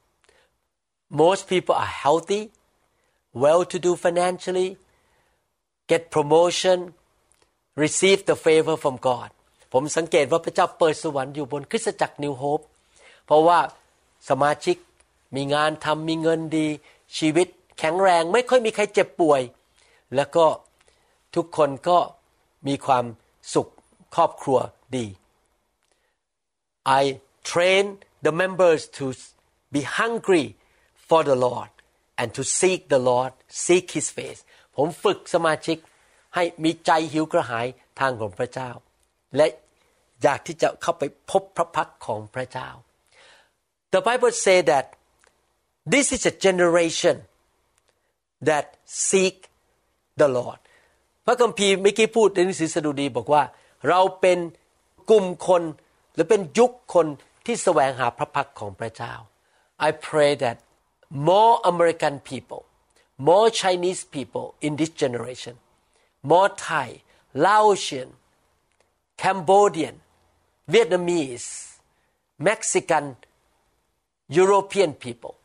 [1.10, 2.50] Most people are healthy,
[3.32, 4.68] well to do financially,
[5.90, 6.78] get promotion,
[7.84, 9.30] receive the favor from God.
[9.72, 12.64] ผมสังเกตว่าพระเจ้าเปิดสวรรค์อยู่บนคริสตจักร New Hope
[13.24, 13.58] เพราะว่า
[14.28, 14.76] สมาชิก
[15.36, 16.66] มีงานทำมีเงินดี
[17.18, 17.48] ชีวิต
[17.78, 19.40] แข็งแรงไม่ค่อยมีใครเจ็บป่วย
[20.16, 20.46] แล้วก็
[21.34, 21.98] ทุกคนก็
[22.68, 23.04] มีความ
[23.54, 23.68] สุข
[24.14, 24.58] ครอบครัว
[24.96, 25.06] ดี
[27.00, 27.02] I
[27.50, 27.84] train
[28.26, 29.04] the members to
[29.74, 30.46] be hungry
[31.08, 31.70] for the Lord
[32.20, 33.32] and to seek the Lord
[33.64, 34.40] seek His face
[34.76, 35.76] ผมฝึกสมาชิก
[36.34, 37.66] ให้มีใจหิวกระหาย
[38.00, 38.70] ทางของพระเจ้า
[39.36, 39.46] และ
[40.22, 42.68] อยากที่จะเข้าไปพบพระพักของพระเจ้า
[43.92, 44.86] The Bible say that
[45.92, 47.16] this is a generation
[48.48, 48.66] that
[49.08, 49.36] seek
[50.20, 50.60] the Lord
[51.26, 53.42] พระคัมภีร์เมื่อกี้พูดในหนังสือสดุดีบอกว่า
[53.88, 54.38] เราเป็น
[55.10, 55.62] กลุ่มคน
[56.14, 57.06] หรือเป็นยุคคน
[57.46, 59.12] ที่แสวงหาพระพักของพระเจ้า
[59.86, 60.56] I pray that
[61.28, 62.62] more American people
[63.20, 65.56] more Chinese people in this generation.
[66.22, 67.02] More Thai
[67.34, 68.08] Laotian
[69.18, 70.00] Cambodian
[70.68, 71.76] Vietnamese
[72.38, 73.16] Mexican
[74.28, 75.36] European people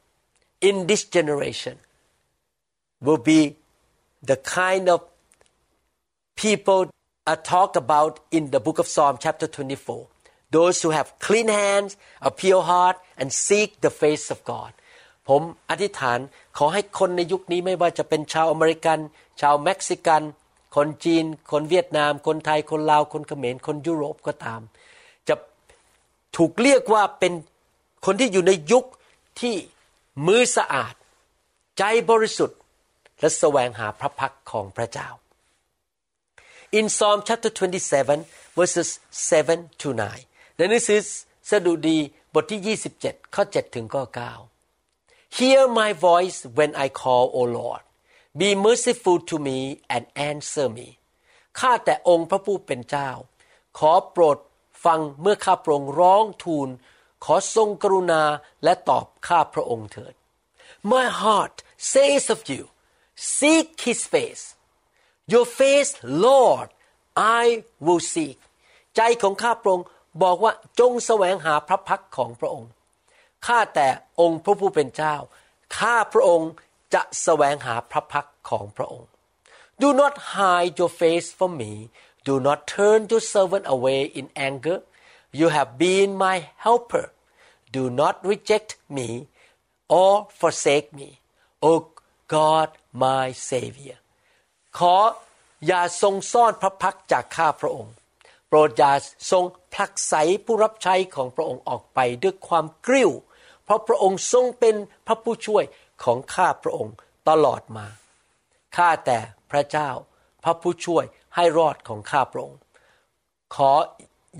[0.62, 1.78] in this generation
[3.02, 3.58] will be
[4.24, 5.04] the kind of
[6.36, 6.90] people
[7.28, 10.08] are talked about in the book of Psalm chapter 24
[10.52, 14.72] those who have clean hands a pure heart and seek the face of God
[15.28, 16.20] ผมอธิษฐาน
[16.58, 19.00] ขอให้คนในยุคนี้ไม่ว่าจะเป็นชาวอเมริกัน
[19.42, 20.22] ชาวเม็กซิกัน
[20.76, 24.62] คนจีน คนเวียดนาม คนไทย คนลาว คนเขมร คนยุโรปก็ตาม
[25.28, 25.36] จะ
[26.38, 27.34] ถูกเรียกว่าเป็น
[28.06, 28.86] คนที่อยู่ในยุค
[29.42, 29.56] ที่
[30.28, 30.94] มือสะอาด
[31.78, 32.60] ใจบริสุทธิ์
[33.20, 35.10] และแสวงหาพระพักของพระเจ้า
[36.80, 37.52] In Psalm chapter
[38.00, 38.90] 27 verses
[39.30, 39.90] 7 to
[40.24, 41.00] 9 ในหนังสือ
[41.50, 41.98] สดุดี
[42.34, 44.55] บทที่ 27 ข้อ 7 ถึงข้อ 9
[45.40, 47.84] Hear my voice when I call O Lord
[48.40, 49.60] Be merciful to me
[49.96, 50.88] and answer me
[51.60, 53.10] ข้าแต่องค์พระผู้เป็นเจ้า
[53.78, 54.38] ขอโปรด
[54.86, 56.70] ฟังเมื่อข้าพระองค์ร้องทูล
[57.24, 58.24] ขอทรงกรุณา
[58.64, 60.14] และตอบข้าพระองค์เถิด
[60.92, 61.58] My heart
[61.94, 62.64] says of you
[63.38, 64.44] seek his face
[65.34, 65.92] Your face
[66.26, 66.70] Lord
[67.42, 67.46] I
[67.86, 68.38] will seek
[68.96, 69.86] ใจของข้าพระองค์
[70.24, 72.70] บอกว่าจงแสวงหาพระพักของพระองค์
[73.46, 73.88] ข้าแต่
[74.20, 75.16] องค์พระผู้เป็นเจ้า
[75.78, 76.52] ข้าพระองค์
[76.94, 79.10] จะแสวงหาพระพักของพระองค์
[79.82, 81.74] Do not hide your face from me
[82.28, 84.78] Do not turn your servant away in anger
[85.40, 87.06] You have been my helper
[87.76, 89.10] Do not reject me
[90.00, 91.10] or forsake me
[91.70, 91.72] O
[92.36, 92.70] God
[93.04, 93.98] my Savior
[94.78, 94.96] ขอ
[95.68, 97.94] อย่าทรงซ่อนพระพักจากข้าพระองค์
[98.48, 98.94] โปรดอย่า
[99.32, 100.14] ทรงผลักไส
[100.46, 103.12] ผู้รับใช้ของพระองค์ออกไปด้วยความกริ้ว
[103.66, 104.76] เพราะพระองค์ทรงเป็น
[105.08, 105.64] พระผู้ช่วย
[106.04, 106.96] ของข้าพระองค์
[107.30, 107.88] ตลอดมา
[108.78, 109.20] ข้าแต่
[109.52, 109.90] พระเจ้า
[110.44, 112.60] พระผู้ช่วยให้รอดของข้าพระองค์
[113.56, 113.72] ขอ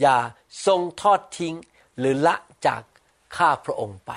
[0.02, 0.18] อย่า
[0.66, 1.56] ทรงทอดทิ้ง
[1.98, 2.36] หรือละ
[2.68, 2.84] จาก
[3.38, 4.12] ข้าพระองค์ไป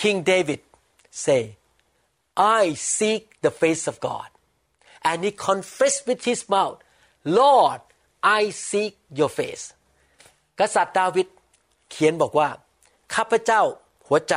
[0.00, 0.60] King David
[1.24, 1.42] say
[2.60, 2.62] I
[2.96, 4.28] seek the face of God
[5.08, 6.78] and he confessed with his mouth
[7.40, 7.80] Lord
[8.38, 9.64] I seek your face
[10.58, 11.26] กษัตริย์ดาวิด
[11.90, 12.48] เขียนบอกว่า
[13.14, 13.62] ข้าพเจ้า
[14.08, 14.34] หัวใจ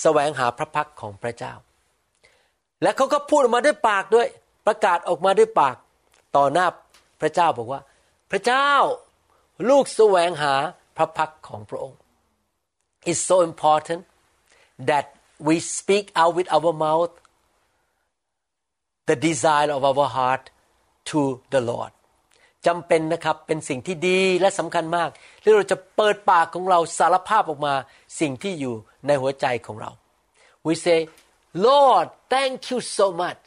[0.00, 1.52] แสวงหาพระพักของพระเจ้า
[2.82, 4.28] และเขาก็พูดออกมาด้วยปากด้วย
[4.66, 5.76] ประกาศออกมาด้วยปาก
[6.36, 6.66] ต่อหน้า
[7.20, 7.80] พระเจ้าบอกว่า
[8.30, 8.70] พระเจ้า
[9.68, 10.54] ลูกแสวงหา
[10.96, 11.98] พระพักของพระองค์
[13.10, 14.02] It's so important
[14.90, 15.06] that
[15.48, 17.14] we speak out with our mouth
[19.08, 20.44] the desire of our heart
[21.10, 21.20] to
[21.52, 21.92] the Lord
[22.66, 25.08] จำเป็นนะครับเป็นสิ่งที่ดีและสำคัญมาก
[25.42, 27.74] ที่เราจะเปิดปากของเราสารภาพออกมา
[28.20, 28.74] สิ่งที่อยู่
[29.06, 29.90] ในหัวใจของเรา
[30.66, 31.00] we say
[31.66, 33.46] Lord thank you so much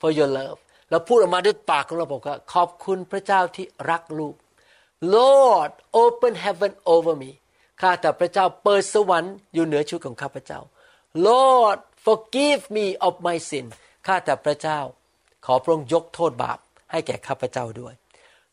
[0.00, 0.58] for your love
[0.90, 4.34] เราพูดออกมาด้วยปากของเราบอกว่าขอบคุณพระเจ้าที่รักลูก
[5.14, 7.30] Lord open heaven over me
[7.80, 10.60] ข้าแต่พระเจ้าเปิดสวรรค์อยู่เหนือชีวิตของข้าพเจ้า
[11.28, 13.66] Lord forgive me of my sin
[14.06, 14.80] ข้าแต่พระเจ้า
[15.46, 16.58] ขอพระองค์ยกโทษบาป
[16.90, 17.94] ให้แก่ข้าพเจ้าด้วย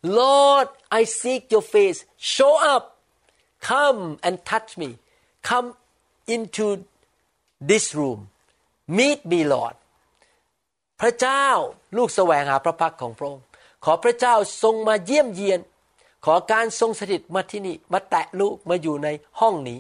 [0.04, 0.68] Lord
[1.00, 2.84] I seek your face show up
[3.70, 4.90] come and touch me
[5.50, 5.68] come
[6.36, 6.86] into
[7.70, 8.20] this room
[8.88, 9.76] meet me Lord
[11.02, 11.46] พระเจ้า
[11.98, 13.46] ลูกแสวงหาพระพักของพระองค์
[13.84, 15.60] ขอพระเจ้าทรงมาเยี่ยมเยียน
[16.26, 19.08] ขอการทรงสถิตมาที่นี่ มาแตะลูกมาอยู่ใน
[19.40, 19.80] ห้องนี้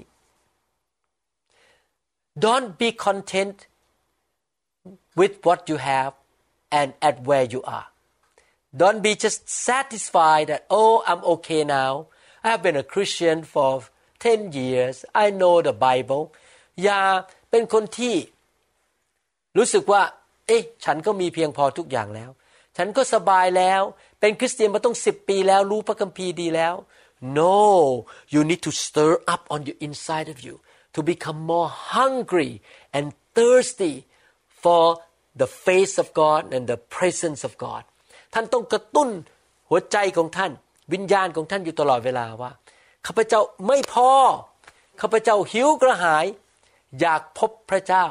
[2.45, 3.57] Don't be content
[5.19, 6.13] with what you have
[6.79, 7.87] and at where you are.
[8.80, 11.92] Don't be just satisfied that, oh, I'm okay now.
[12.44, 13.84] I've been a Christian for
[14.18, 15.04] 10 years.
[15.14, 16.24] I know the Bible.
[16.84, 17.02] อย่า
[17.50, 18.14] เป็นคนที่
[19.56, 20.02] รู้สึกว่า
[20.46, 22.30] เอ๊ะ ฉันก็มีเพียงพอทุกอย่างแล้ว
[22.76, 23.82] ฉันก็สบายแล้ว
[24.20, 26.74] เป็นคริสเตียนมาต้องสิบปีแล้ว รู้พระคัมภีร์ดีแล้ว
[27.38, 27.56] No
[28.34, 30.54] you need to stir up on your inside of you
[30.94, 32.52] to become more hungry
[32.96, 33.94] and thirsty
[34.62, 34.84] for
[35.40, 37.82] the face of God and the presence of God
[38.33, 39.09] ท่านต้องกระตุ้น
[39.69, 40.51] หัวใจของท่าน
[40.93, 42.51] วิญญาณของท่านอยู่ตลอดเวลาว่า
[43.05, 44.09] ข้าพเจ้าไม่พอ
[45.01, 46.25] ข้าพเจ้าหิวกระหาย
[46.99, 48.05] อยากพบพระเจ้า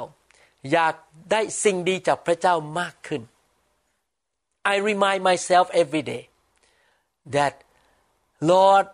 [0.72, 0.94] อยาก
[1.30, 3.22] ได้สิ่งดีจากพระเจ้ามากขึ้น
[4.72, 6.22] I remind myself every day
[7.37, 7.54] that
[8.50, 8.87] Lord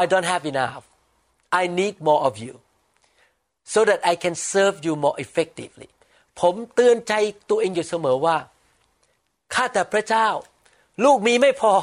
[0.00, 0.82] I don't have enough
[1.60, 2.54] I need more of you
[3.72, 5.90] so that I can serve you more effectively
[6.40, 7.14] ผมเตือนใจ
[7.50, 8.36] ตัวเองอยู่เสมอว่า
[9.54, 10.28] ข้าแต่พระเจ้า
[11.04, 11.74] ลูกมีไม่พอ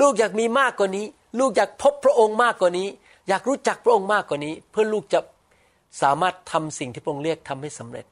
[0.00, 1.06] ลูกอยากมีมากกว่านี้
[1.38, 2.88] ลูกอยากพบพระองค์มากกว่านี้
[3.28, 5.20] อยากรู้จักพระองค์มากกว่านี้ เพื่อลูกจะ
[6.02, 8.06] สามารถทำสิ่งที่พระองค์เรียกทำให้สำเร็จ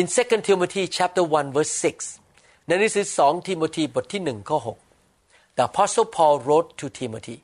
[0.00, 7.36] In 2 Timothy chapter 1 verse 6ในหนังสือ2ทิโมธีบทที่1ข้อ6 The Apostle Paul wrote to Timothy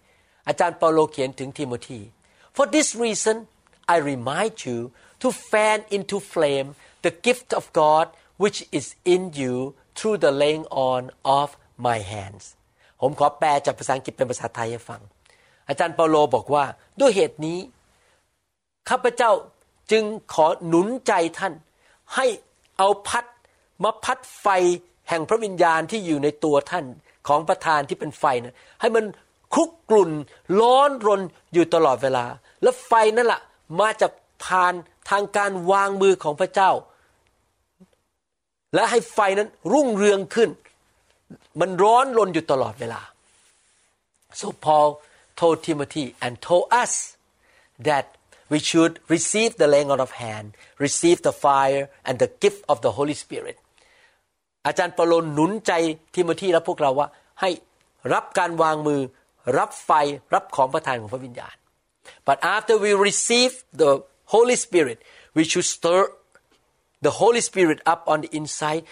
[0.48, 2.00] อาจารย์เปาโลเขียนถึงทิโมธี
[2.56, 3.36] For this reason
[3.94, 4.78] I remind you
[5.22, 6.68] to fan into flame
[7.04, 8.06] the gift of God
[8.42, 9.54] which is in you
[9.96, 11.02] through the laying on
[11.40, 11.48] of
[11.86, 12.44] my hands
[13.00, 15.00] ผมขอแปลจากภาษาอังกฤษเป็นภาษาไทยให้ฟัง
[15.68, 16.64] อาจารย์เปาโลบอกว่า
[17.00, 17.58] ด้วยเหตุนี้
[18.88, 19.30] ข้าพเจ้า
[19.92, 21.52] จึงขอหนุนใจท่าน
[22.14, 22.26] ให้
[22.78, 23.24] เอาพัด
[23.82, 24.46] มาพัดไฟ
[25.08, 26.84] แห่งพระวิญญาณที่อยู่ในตัวท่าน
[27.28, 29.04] ของประธานที่เป็นไฟนะให้มัน
[29.54, 30.10] คุกกลุ่น
[30.60, 31.20] ร้อนรน
[31.52, 32.24] อยู่ตลอดเวลา
[32.62, 33.40] แล้วไฟนั่นแหละ
[33.80, 34.12] มาจาก
[34.44, 34.74] ผ่าน
[35.10, 36.70] ทางการวางมือของพระเจ้า
[38.74, 40.50] และให้ไฟนั้นรุ่งเรืองขึ้น
[41.60, 43.02] มันร้อนรนอยู่ตลอดเวลา
[44.40, 44.88] so Paul
[45.40, 46.92] told Timothy and told us
[47.88, 48.06] that
[48.52, 50.46] we should receive the laying on of hand
[50.86, 53.56] receive the fire and the gift of the Holy Spirit
[54.66, 55.72] อาจารย์เปโลนหนุนใจ
[56.14, 57.08] ทิโมธีและพวกเราว่า
[57.40, 57.50] ให้
[58.12, 59.00] รับการวางมือ
[59.58, 59.90] รับไฟ
[60.34, 61.56] รับของประทานของพระวิญญาณ
[62.28, 63.90] but after we receive the
[64.34, 64.98] Holy Spirit
[65.36, 66.00] we should stir
[67.05, 68.83] the Holy Spirit up on the inside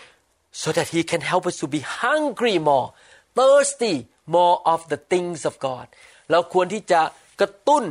[0.62, 2.88] so that He can help us to be hungry more
[3.38, 3.96] thirsty
[4.36, 5.88] more of the things of God
[6.32, 7.02] เราควรที่จะ
[7.40, 7.84] กระตุ้น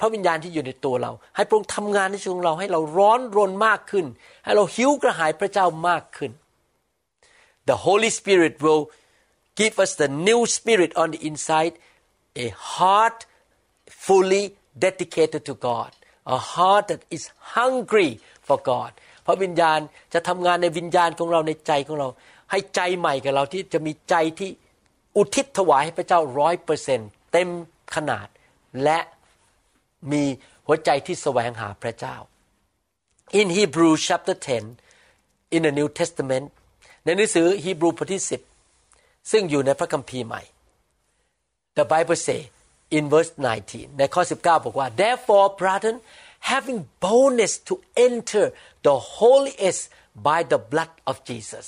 [0.00, 4.06] พระวิญญาณที่อยู่ในตัวเรา ให้พระองค์ทำงานในชีวิตของเราให้เราร้อนรนมากขึ้น
[4.44, 6.32] ให้เราหิวกระหายพระเจ้ามากขึ้น
[7.68, 8.84] The Holy Spirit will
[9.60, 11.74] give us the new spirit on the inside
[12.44, 13.18] a heart
[14.06, 14.44] fully
[14.86, 15.90] dedicated to God
[16.36, 17.22] a heart that is
[17.56, 18.10] hungry
[18.46, 18.92] for God
[19.25, 19.79] พระวิญญาณ
[20.13, 22.07] จะทำงานในวิญญาณของเราในใจของเรา
[22.51, 24.49] ให้ใจใหม่กับเราที่จะมีใจที่
[25.17, 26.99] อุทิศถวายให้พระเจ้าร้อยเปอร์เซ็น
[27.31, 27.49] เต็ม
[27.95, 28.27] ขนาด
[28.83, 28.99] และ
[30.11, 30.23] มี
[30.67, 32.15] หัวใจที่แสวงหาพระเจ้า
[33.39, 34.35] in Hebrew chapter
[34.95, 36.45] 10 in the New Testament
[37.03, 38.23] ในหนังสือฮีบรูบทที่
[38.75, 40.41] 10 ซึ่งอยู่ในพระคัมภีร์ใหม่
[41.77, 42.41] The Bible say
[42.97, 43.31] in verse
[43.65, 45.97] 19 ในข้อ 19 บอกว่า therefore brethren
[46.51, 47.73] having boldness to
[48.07, 48.45] enter
[48.87, 49.83] the holiest
[50.27, 51.67] by the blood of Jesus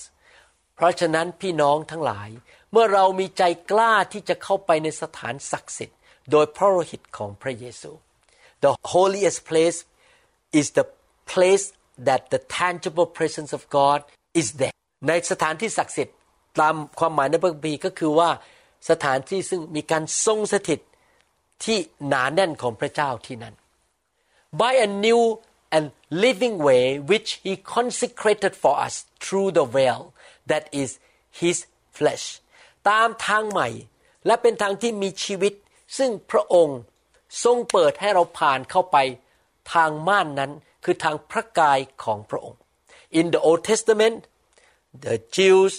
[0.76, 2.30] เพราะฉะนั้นพี่น้องทั้งหลาย
[2.72, 5.98] เมื่อเรามีใจกล้าที่จะเข้าไปในสถานศักดิ์สิทธิ์
[6.32, 7.92] โดยพระโลหิตของพระเยซู
[8.64, 9.80] the holiest place
[10.60, 10.86] is the
[11.32, 11.66] place
[12.08, 14.00] that the tangible presence of God
[14.42, 14.76] is there
[15.08, 16.16] ในสถานที่ศักดิ์สิทธิ์
[16.60, 18.30] ตามความหมายในพระคัมภีร์ก็คือว่า
[18.90, 20.80] สถานที่ซึ่งมีการทรงสถิต
[21.66, 23.56] ที่หนาแน่นของพระเจ้าที่นั้น
[24.62, 25.22] by a new
[25.77, 25.85] and
[26.25, 30.03] living way which he consecrated for us through the veil
[30.51, 30.91] that is
[31.41, 31.57] his
[31.97, 32.25] flesh
[32.89, 33.69] ตามทางใหม่
[34.27, 35.53] และเป็นทางที่มีชีวิต
[35.99, 36.79] ซึ่งพระองค์
[37.45, 38.97] ทรงเปิดให้เราผ่านเข้าไป
[39.73, 40.53] ทางม่านนั้น
[40.85, 42.61] คือทางพระกายของพระองค์
[43.19, 44.19] In the Old Testament
[45.05, 45.75] the Jews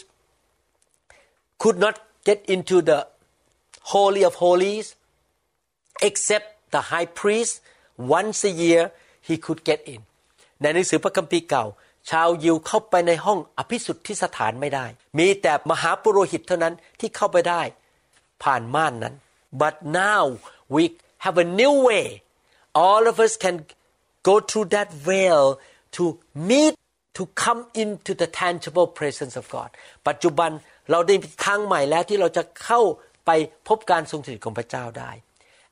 [1.61, 1.95] could not
[2.27, 2.99] get into the
[3.93, 4.87] Holy of Holies
[6.07, 7.53] except the high priest
[8.19, 8.83] once a year
[9.28, 10.00] he could get in
[10.60, 11.64] ในหนังสือพระคัมภีร์เก่า
[12.10, 14.86] ชาวยิวเข้าไปในห้องอภิสุทธิสถานไม่ได้
[15.18, 17.62] มีแต่มหาปุโรหิตเท่านั้นที่เข้าไปได้
[18.42, 19.14] ผ่านม่านนั้น
[19.62, 20.22] but now
[20.74, 20.82] we
[21.24, 22.06] have a new way
[22.84, 23.56] all of us can
[24.28, 25.44] go through that veil
[25.96, 26.04] to
[26.50, 26.74] meet
[27.16, 29.70] to come into the tangible presence of God
[30.08, 30.50] ปัจจุบัน
[30.90, 31.14] เราได้
[31.46, 32.80] ทางใหม่แล้วที่เราจะเข้า
[33.26, 33.30] ไป
[33.68, 35.10] พบการทรงสถิตของพระเจ้าได้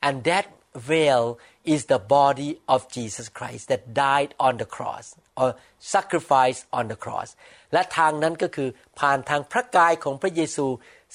[0.07, 0.47] and that
[0.91, 1.25] veil
[1.74, 5.06] is the body of Jesus Christ that died on the cross
[5.42, 5.50] or
[5.94, 7.30] sacrificed on the cross
[7.74, 8.70] และทางนั้นก็คือ
[9.00, 10.68] ผ่านทางพระกายของพระเยซู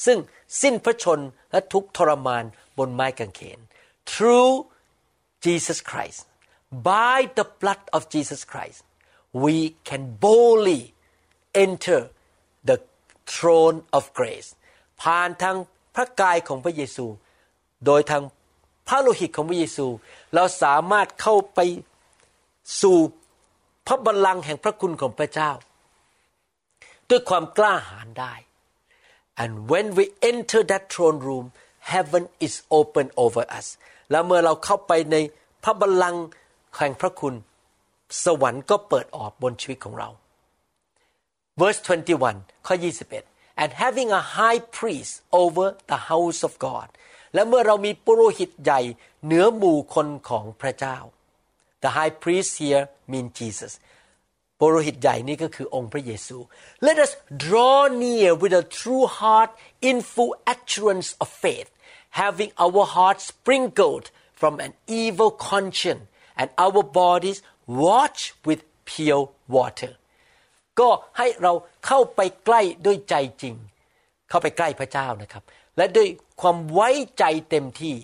[0.07, 0.19] ซึ่ง
[0.63, 1.21] สิ้นพระชน
[1.53, 2.45] และทุกทรมาน
[2.79, 3.59] บนไม้กางเขน
[4.13, 4.53] through
[5.45, 6.21] Jesus Christ
[6.91, 8.81] by the blood of Jesus Christ
[9.45, 9.57] we
[9.89, 10.83] can boldly
[11.65, 12.01] enter
[12.69, 12.79] the
[13.33, 14.49] throne of grace
[15.03, 15.57] ผ่านทาง
[15.95, 17.07] พระกายของพระเยซู
[17.87, 18.23] โดยทาง
[18.88, 19.88] พระโลหิตของพระเยซู
[20.36, 21.60] เราสามารถเข้าไป
[22.82, 22.98] สู่
[23.88, 25.52] พระบัลลังก์แห่งพระคุณของพระเจ้า
[27.10, 28.34] ด้วยความกล้าหาญได้
[29.44, 31.46] and when we enter that throne room
[31.92, 33.68] heaven is open over us
[34.12, 35.16] แล้วเมื่อเราเข้าไปใน
[35.64, 36.24] พระบัลลังก์
[36.78, 37.36] แห่งพระคุณ
[38.24, 40.10] สวรรค์ก็เปิดออกบนชีวิตของเรา
[41.60, 41.82] verse
[42.28, 42.76] 21 ข้อ
[43.20, 46.88] 21 and having a high priest over the house of God
[47.34, 48.82] และเมื่อเรามีปุโรหิตใหญ่
[49.26, 50.98] เหนือหมู่คนของพระเจ้า
[51.84, 53.74] the high priest here mean Jesus
[54.60, 56.38] ปุโรหิตใหญ่นี้ก็คือองค์พระเยซู
[56.88, 57.12] let us
[57.46, 59.52] draw near with a true heart
[59.90, 61.70] in full assurance of faith
[62.22, 64.06] having our hearts sprinkled
[64.40, 66.06] from an evil conscience
[66.40, 67.40] and our bodies
[67.82, 69.26] washed with pure
[69.56, 69.92] water
[70.80, 71.54] ก็ให้เรา
[71.86, 73.56] เข้าไปใกล้ด้วยใจจริง
[74.30, 75.44] เข้าไปใกล้พระเจ้านะครับ
[75.78, 76.08] และด้วย
[76.42, 77.96] ความไว้ใจเต็มที่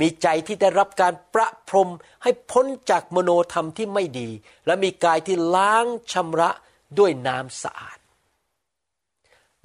[0.00, 1.90] มีใจที่ได้รับการประพรม
[2.22, 4.28] ให้พ้นจากมโนธรรมที่ไม่ดี
[4.66, 6.50] และมีกายที่ล้างชำระ
[6.98, 7.98] ด้วยน้ำสะอาด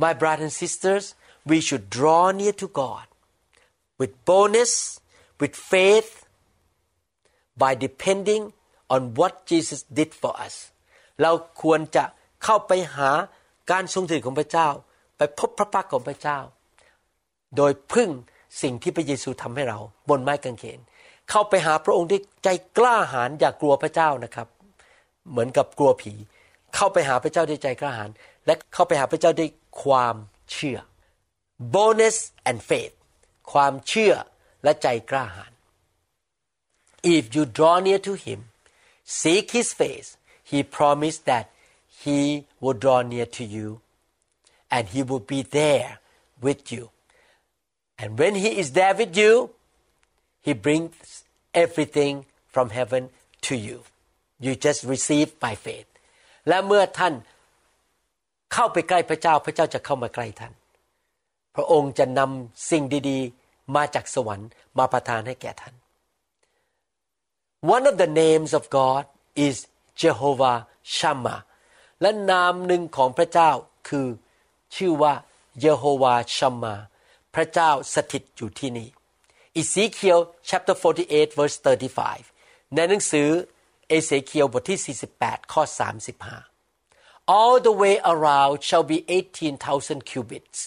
[0.03, 1.05] My brothers and sisters
[1.49, 3.05] we should draw near to God
[3.99, 4.73] with boldness
[5.41, 6.11] with faith
[7.61, 8.43] by depending
[8.93, 10.55] on what Jesus did for us
[11.21, 11.31] เรา
[11.61, 12.03] ควรจะ
[12.43, 13.11] เข้าไปหา
[13.71, 14.69] การทรงสถิตของพระเจ้า
[15.17, 16.39] ไปพบพระพักของพระเจ้า
[17.57, 18.09] โดยพึ่ง
[18.61, 19.79] สิ่งที่พระเยซูทำให้เรา
[20.09, 20.79] บนไม้กางเขน
[21.29, 22.47] เข้าไปหาพระองค์ด้วยใจ
[22.77, 24.47] กล้าหาญอย่ากกลัวพระเจ้านะครับ
[25.29, 26.13] เหมือนกับกลัวผี
[26.75, 28.09] เข้าไปหาพระเจ้าด้วยใจกล้าหาญ
[28.45, 29.49] และเข้าไปหาพระเจ้าด้วย
[29.83, 30.15] ความ
[30.51, 30.79] เชื่อ
[31.73, 32.17] bonus
[32.49, 32.95] and faith
[33.51, 34.13] ความเชื่อ
[34.63, 35.51] และใจกล้าหาญ
[37.15, 38.39] if you draw near to him
[39.19, 40.09] seek his face
[40.49, 41.45] he promised that
[42.03, 42.19] he
[42.61, 43.67] will draw near to you
[44.75, 45.91] and he will be there
[46.45, 46.83] with you
[48.01, 49.33] and when he is there with you
[50.47, 50.93] he brings
[51.63, 52.13] everything
[52.53, 53.03] from heaven
[53.47, 53.77] to you
[54.45, 55.89] you just receive by faith
[56.47, 57.13] และเมื่อท่าน
[58.53, 60.53] เข้าไปใกล้พระเจ้า พระเจ้าจะเข้ามาใกล้ท่าน
[61.55, 65.75] พระองค์จะนำสิ่งดีๆ มาจากสวรรค์มาประทานให้แก่ท่าน
[67.75, 69.03] One of the names of God
[69.47, 69.55] is
[70.01, 70.57] Jehovah
[70.97, 71.41] Shammah
[72.01, 73.51] และนามหนึ่งของพระเจ้า
[73.89, 74.07] คือ
[74.75, 75.13] ชื่อว่า
[75.61, 76.75] เยโฮวาชัมมา
[77.35, 78.89] พระเจ้าสถิตอยู่ที่นี่
[79.61, 80.19] Ezekiel
[80.49, 81.57] chapter 48 verse
[82.15, 83.29] 35 ในหนังสือ
[83.89, 85.63] เอเสเคียวบทที่ 48 ข้อ
[86.49, 90.59] 35 All the way around shall be 18,000 cubits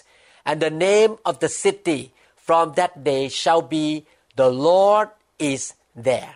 [0.49, 2.01] and the name of the city
[2.47, 3.87] from that day shall be
[4.41, 5.09] the Lord
[5.53, 5.62] is
[6.09, 6.35] there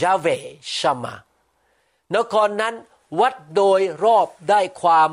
[0.00, 0.46] Yahweh
[0.76, 1.14] Shama
[2.16, 2.74] นครนั้น
[3.20, 5.10] วัดโดยรอบได้ความ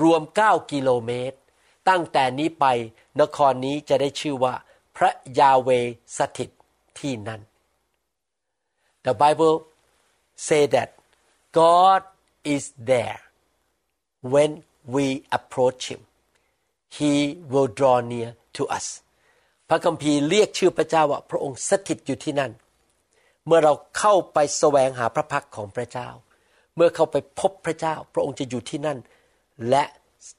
[0.00, 1.36] รวม 9 กิโลเมตร
[1.88, 2.66] ตั้งแต่นี้ไป
[3.20, 4.54] นครนี้จะได้ชื่อว่า
[4.96, 5.68] พระยาเว
[6.16, 6.50] สถิต
[6.98, 7.40] ที่นั่น
[9.06, 9.56] The Bible
[10.46, 10.88] say that
[11.60, 12.00] God
[12.54, 13.20] is there
[14.32, 14.50] when
[14.94, 15.06] we
[15.38, 16.00] approach him
[16.96, 17.12] he
[17.52, 18.86] will draw near to us
[19.68, 22.52] พระคัมภีร์เรียกชื่อพระเจ้าว่าพระองค์สถิตอยู่ที่นั่น
[23.46, 26.08] เมื่อเราเข้าไปแสวงหาพระพักของพระเจ้า
[26.76, 28.98] เมื่อเข้าไปพบพระเจ้า พระองค์จะอยู่ที่นั่น
[29.68, 29.84] และ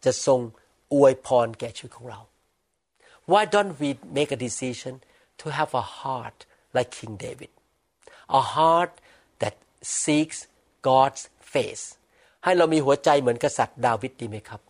[0.05, 0.39] จะทรง
[0.93, 2.21] อวยพรแก่ชีวิตของเรา
[3.31, 4.93] Why don't we make a decision
[5.41, 6.39] to have a heart
[6.75, 7.51] like King David
[8.39, 8.93] a heart
[9.41, 10.39] that seeks
[10.89, 11.23] God's
[11.53, 11.85] face
[12.43, 14.61] ให้เรามีหัวใจเหมือนกษัตริย์ดาวิดดีไหมครับ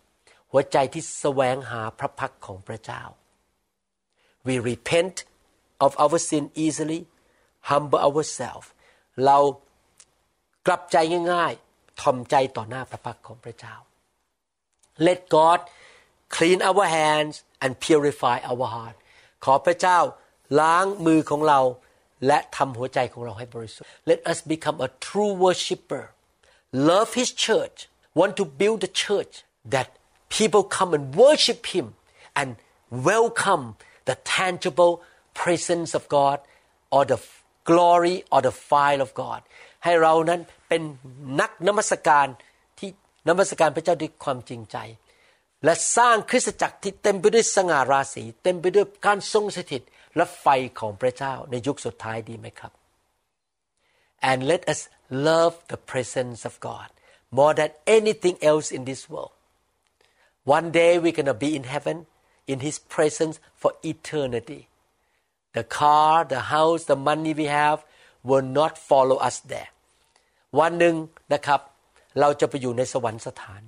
[0.52, 3.02] หัวใจที่แสวงหาพระพักของพระเจ้า
[4.46, 5.16] we repent
[5.84, 7.00] of our sin easily
[7.70, 8.68] humble ourselves
[9.24, 9.38] เรา
[10.66, 10.96] กลับใจ
[11.32, 13.74] ง่ายๆ ทอมใจต่อหน้าพระพักของพระเจ้า
[15.06, 15.60] let God
[16.35, 18.97] clean our hands and purify our heart
[19.45, 19.99] ขอพระเจ้า
[20.59, 21.59] ล้างมือของเรา
[22.27, 26.03] และทำหัวใจของเราให้บริสุทธิ์ let us become a true worshipper
[26.91, 27.77] love his church
[28.19, 29.33] want to build a church
[29.73, 29.87] that
[30.37, 31.87] people come and worship him
[32.39, 32.49] and
[33.11, 33.65] welcome
[34.09, 34.93] the tangible
[35.41, 36.37] presence of God
[36.95, 37.19] or the
[37.69, 39.41] glory or the fire of God
[39.83, 40.81] ให้เรานั้นเป็น
[41.39, 42.27] นักนมัสการ
[42.79, 42.89] ที่
[43.29, 44.77] นมัสการพระเจ้าด้วยความจริงใจ
[45.64, 49.82] และสร้างคริสตจักรที่เต็มไปด้วยสง่าราศีเต็มไปด้วยการทรงสถิต
[50.16, 50.46] และไฟ
[50.78, 52.72] ของพระเจ้าในยุคสุดท้ายดีไหมครับ
[54.30, 54.80] and let us
[55.28, 56.88] love the presence of God
[57.38, 59.34] more than anything else in this world
[60.56, 61.96] one day we're gonna be in heaven
[62.52, 64.62] in His presence for eternity
[65.56, 67.78] the car the house the money we have
[68.28, 69.70] will not follow us there
[70.58, 70.94] วันหนึ่ง
[71.32, 71.60] นะครับ
[72.20, 73.62] เราจะไปอยู่ในสวรรคสถาน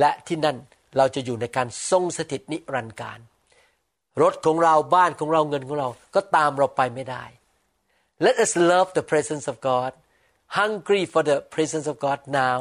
[0.00, 0.56] และที่นั่น
[0.96, 3.18] เราจะอยู่ในการทรงสถิตนิรันดร์การ
[4.22, 7.24] รถของเราบ้านของเราเงินของเราก็ตามเราไปไม่ได้
[8.26, 9.92] Let us love the presence of God
[10.58, 12.58] hungry for the presence of God now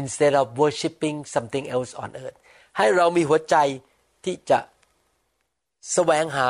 [0.00, 2.38] instead of worshiping something else on earth
[2.76, 3.56] ให้เรามีหัวใจ
[4.24, 4.58] ที่จะ
[5.92, 6.48] แสวงหา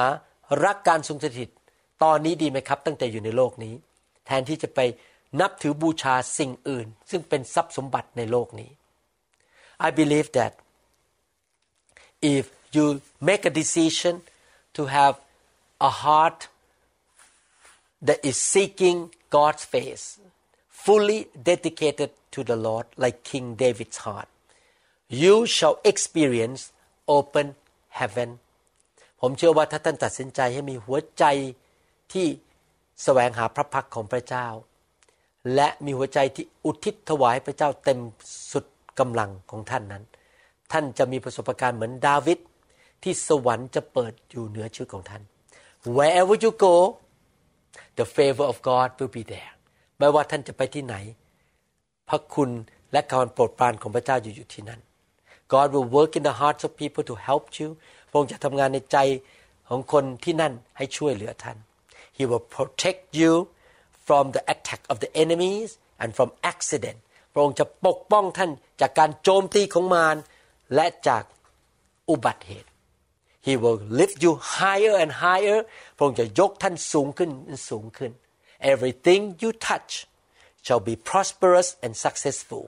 [0.65, 1.49] รักการทรงสถิต
[2.03, 3.75] ตอนนี้ดีไหมครับ ตั้งแต่อยู่ในโลกนี้
[4.27, 4.81] แทนที่จะไป
[5.41, 8.71] นับถือบูชาสิ่งอื่น ซึ่งเป็นทรัพย์สมบัติในโลกนี้
[9.80, 10.54] I believe that
[12.22, 12.44] if
[12.76, 14.22] you make a decision
[14.78, 15.16] to have
[15.90, 16.40] a heart
[18.08, 18.98] that is seeking
[19.30, 20.20] God's face
[20.70, 21.20] fully
[21.52, 24.30] dedicated to the Lord like King David's heart
[25.10, 26.62] you shall experience
[27.18, 27.48] open
[28.00, 28.30] heaven
[29.24, 31.24] ผมเชื่อว่าถ้าท่านตัดสินใจให้มีหัวใจ
[32.14, 32.28] ที่
[33.04, 34.48] แสวงหาพระพักของพระเจ้า
[35.56, 38.00] และมีหัวใจที่อุทิศถวายพระเจ้าเต็ม
[38.52, 38.66] สุด
[38.99, 40.05] กำลังของท่านนั้น
[40.73, 42.39] ท่านจะมีประสบการณ์เหมือนดาวิด
[43.03, 45.23] ที่สวรรค์จะเปิดอยู่เหนือชีวิตของท่าน
[45.97, 46.75] wherever you go
[47.99, 49.53] the favor of God will be there
[49.99, 50.97] ไม่ว่าท่านจะไปที่ไหน
[52.09, 52.51] พระคุณ
[52.93, 54.81] และการโปรดปรานของพระเจ้าอยู่อยู่ที่นั่น
[55.53, 57.69] God will work in the hearts of people to help you
[58.09, 58.99] พระองค์จะทำงานในใจ
[59.69, 61.57] ของคนที่นั่นให้ช่วยเหลือท่าน
[62.17, 63.33] He will protect you
[64.07, 65.69] from the attack of the enemies
[66.03, 66.99] and from accident
[67.37, 70.17] ระองค์จะปกป้องท่านจากการโจมตีของมาร
[70.75, 71.23] และจาก
[72.11, 72.71] อุบัติเหตุ
[73.47, 75.61] He will lift you higher and higher
[75.97, 77.31] พระองค์จะยกท่านสูงขึ้น
[77.71, 78.11] สูงขึ้น
[78.73, 79.93] Everything you touch
[80.65, 82.65] shall be prosperous and successful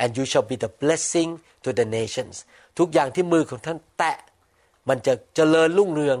[0.00, 1.30] and you shall be the blessing
[1.64, 2.34] to the nations
[2.78, 4.18] ทุกอย่างที่มือของท่านแตะ
[4.88, 6.18] มันจะเจริญรุ่งเรือง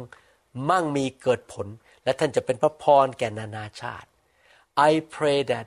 [0.70, 1.66] มั่งมีเกิดผล
[2.04, 4.08] และท่านจะเป็นพระพรแก่นานาชาติ
[4.88, 5.66] I pray that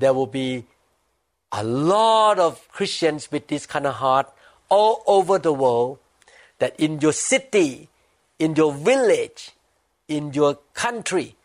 [0.00, 0.48] there will be
[1.51, 4.27] a lot of Christians with this kind of heart
[4.69, 5.99] all over the world
[6.59, 7.89] that in your city
[8.43, 9.41] in your village
[10.07, 10.51] in your
[10.83, 11.35] country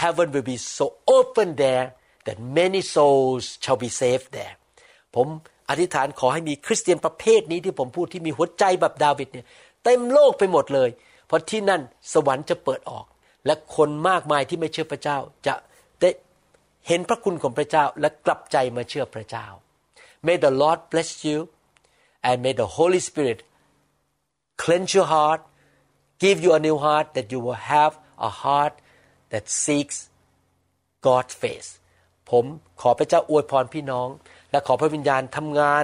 [0.00, 1.86] heaven will be so open there
[2.26, 4.54] that many souls shall be saved there
[5.16, 5.26] ผม
[5.70, 9.46] อธิษฐานขอให้มีคริสเตียนประเภทนี้ที่ผมพูดที่มีหัวใจแบบดาวิดเนี่ย
[9.84, 10.90] เต็มโลกไปหมดเลย
[11.26, 11.82] เพราะที่นั่น
[12.12, 13.04] สวรรค์จะเปิดออก
[13.46, 15.64] และคนมากมายที่ไม่เชื่อพระเจ้า จะได้
[16.87, 19.47] เห็นพระคุณของพระเจ้าและกลับใจมาเชื่อพระเจ้า
[20.25, 21.37] May the Lord bless you
[22.27, 23.39] and may the Holy Spirit
[24.63, 25.41] cleanse your heart
[26.23, 27.93] give you a new heart that you will have
[28.29, 28.73] a heart
[29.31, 29.97] that seeks
[31.07, 31.69] God's face
[32.31, 32.45] ผม
[32.81, 34.07] ขอพระเจ้าอวยพรพี่น้อง
[34.51, 35.83] และขอพระวิญญาณทำงาน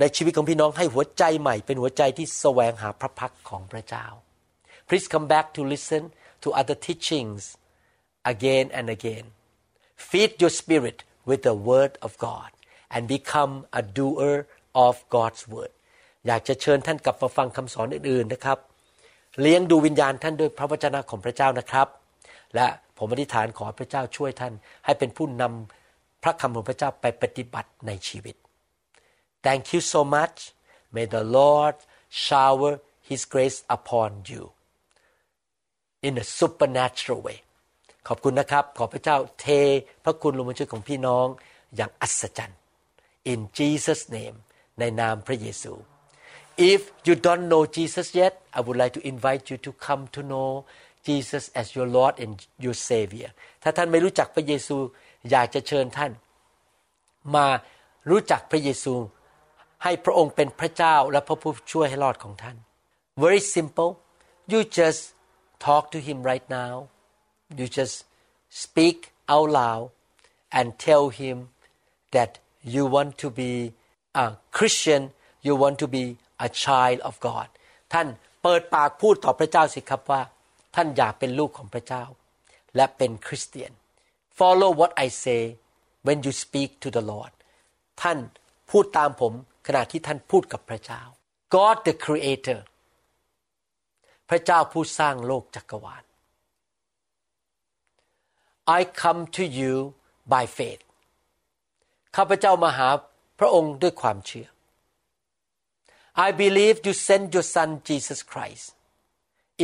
[0.00, 4.06] ในชีวิตของพี่น้องให้หัวใจใหม่เป็นหัวใจที่แสวงหาพระพักของพระเจ้า
[4.88, 6.02] Please come back to listen
[6.42, 7.42] to other teachings
[8.32, 9.26] again and again
[10.08, 12.50] feed your spirit with the word of God
[12.94, 14.36] and become a doer
[14.86, 15.72] of God's word
[16.26, 18.58] อยากจะเชิญท่านกลับมาฟังคำสอนอื่นๆนะครับ
[19.40, 21.88] เลี้ยงดูวิญญาณท่านด้วยพระวจนะของพระเจ้านะครับ
[22.54, 22.66] และ
[22.98, 24.52] ผมอธิษฐานขอพระเจ้าช่วยท่าน
[24.84, 28.36] ให้เป็นผู้นำพระคำของพระเจ้าไปปฏิบัติในชีวิต
[29.46, 30.36] Thank you so much
[30.94, 31.76] May the Lord
[32.26, 32.72] shower
[33.08, 34.42] His grace upon you
[36.06, 37.38] in a supernatural way
[38.08, 39.46] ขอบคุณนะครับ ขอพระเจ้าเท
[40.04, 41.26] พระคุณลงมาช่วยของพี่น้อง
[41.76, 42.58] อย่างอัศจรรย์
[43.32, 44.36] in Jesus name
[44.78, 45.72] ในนามพระเยซู
[46.72, 50.20] if you don't know Jesus yet I would like to invite you to come to
[50.30, 50.50] know
[51.06, 52.32] Jesus as your Lord and
[52.64, 53.30] your Savior
[53.62, 54.76] ถ้าท่านไม่รู้จักพระเยซู
[55.30, 56.12] อยากจะเชิญท่าน
[57.36, 57.46] มา
[58.10, 58.94] รู้จักพระเยซู
[59.84, 62.56] ให้พระองค์เป็นพระเจ้าและพระผู้ช่วยให้รอดของท่าน
[63.22, 63.90] very simple
[64.50, 65.02] you just
[65.66, 66.74] talk to him right now
[67.56, 68.04] you just
[68.62, 69.90] speak out loud
[70.56, 71.36] and tell him
[72.14, 73.52] that you want to be
[74.14, 74.26] a
[74.56, 75.02] Christian
[75.46, 76.04] you want to be
[76.46, 77.48] a child of God
[77.92, 78.06] ท่าน
[78.42, 80.22] เปิดปากพูดต่อพระเจ้าสิครับว่า
[80.74, 82.04] ท่านอยากเป็นลูกของพระเจ้า
[82.76, 83.72] และเป็นคริสเตียน
[84.38, 85.42] follow what I say
[86.06, 87.32] when you speak to the Lord
[88.02, 88.18] ท่าน
[88.70, 89.32] พูดตามผม
[89.66, 91.02] ขณะที่ท่านพูดกับพระเจ้า
[91.54, 92.60] God the Creator
[94.28, 96.02] พระเจ้าผู้สร้างโลกจักรวาล
[98.77, 99.73] I come to you
[100.33, 100.83] by faith
[102.15, 102.89] ข้าพเจ้ามาหา
[103.39, 104.47] พระองค์ด้วยความเชื่อ
[106.25, 108.65] I believe you sent your son Jesus Christ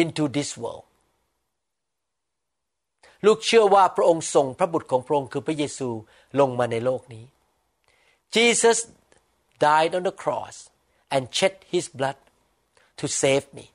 [0.02, 0.86] into this world
[3.26, 5.90] ลูกเชื่อว่าพระองค์ส่งพระบุตรของพระองค์คือพระเยซู
[6.40, 7.26] ลงมาในโลกนี้
[8.36, 8.78] Jesus
[9.68, 10.56] died on the cross
[11.14, 12.20] and shed his blood
[13.00, 13.66] to save me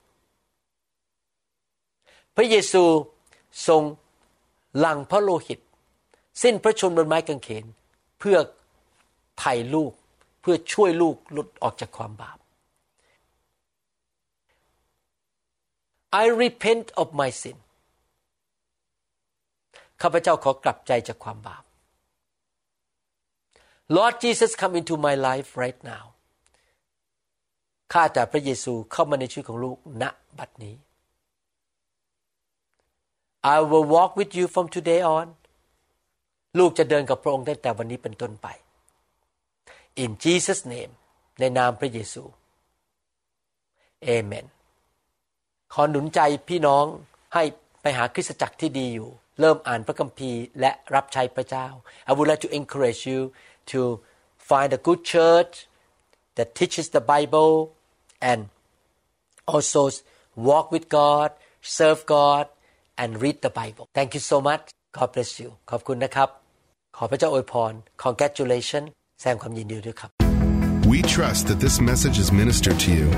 [2.37, 2.83] พระเยซู
[3.69, 3.83] ทรง
[4.78, 5.60] หลังพระโลหิต
[6.42, 7.66] สิ้นพระชนม์บนไม้กางเขน
[8.20, 8.38] เพื่อ
[9.40, 9.92] ไถ่ลูก
[10.42, 12.38] เพื่อช่วยลูกหลุดออกจากความบาป
[16.24, 17.58] I repent of my sin
[20.02, 21.64] ข้าพเจ้าขอกลับใจจากความบาป
[23.96, 26.06] Lord Jesus come into my life right now
[27.94, 30.04] ข้าแต่พระเยซูเข้ามาในชีวิตของลูกณ
[30.38, 30.76] บัดนี้
[33.44, 35.28] I will walk with you from today on
[36.60, 38.48] ลูกจะเดินกับพระองค์ตั้งแต่วันนี้เป็นต้นไป
[40.04, 40.94] In Jesus name
[41.40, 42.24] ในนามพระเยซู
[44.08, 44.46] Amen
[45.74, 46.20] ขอหนุนใจ
[46.50, 46.86] พี่น้อง
[47.34, 47.44] ให้
[47.82, 49.10] ไปหาคริสตจักรที่ดีอยู่
[49.40, 51.68] เริ่มอ่านพระคัมภีร์และรับใช้พระเจ้า
[52.10, 53.22] I would like to encourage you
[53.72, 53.82] to
[54.50, 55.54] find a good church
[56.38, 57.54] that teaches the Bible
[58.30, 58.40] and
[59.54, 59.82] also
[60.50, 61.30] walk with God
[61.78, 62.46] serve God
[63.03, 64.63] and read the Bible Thank you so much
[64.97, 66.29] God bless you ขอบคุณนะครับ
[66.97, 67.73] ขอพระเจ้าอวยพร
[68.05, 68.89] Congratulations
[69.21, 70.11] แสดงความยินดีด้วยครับ
[70.93, 73.09] We trust that this message is ministered to you.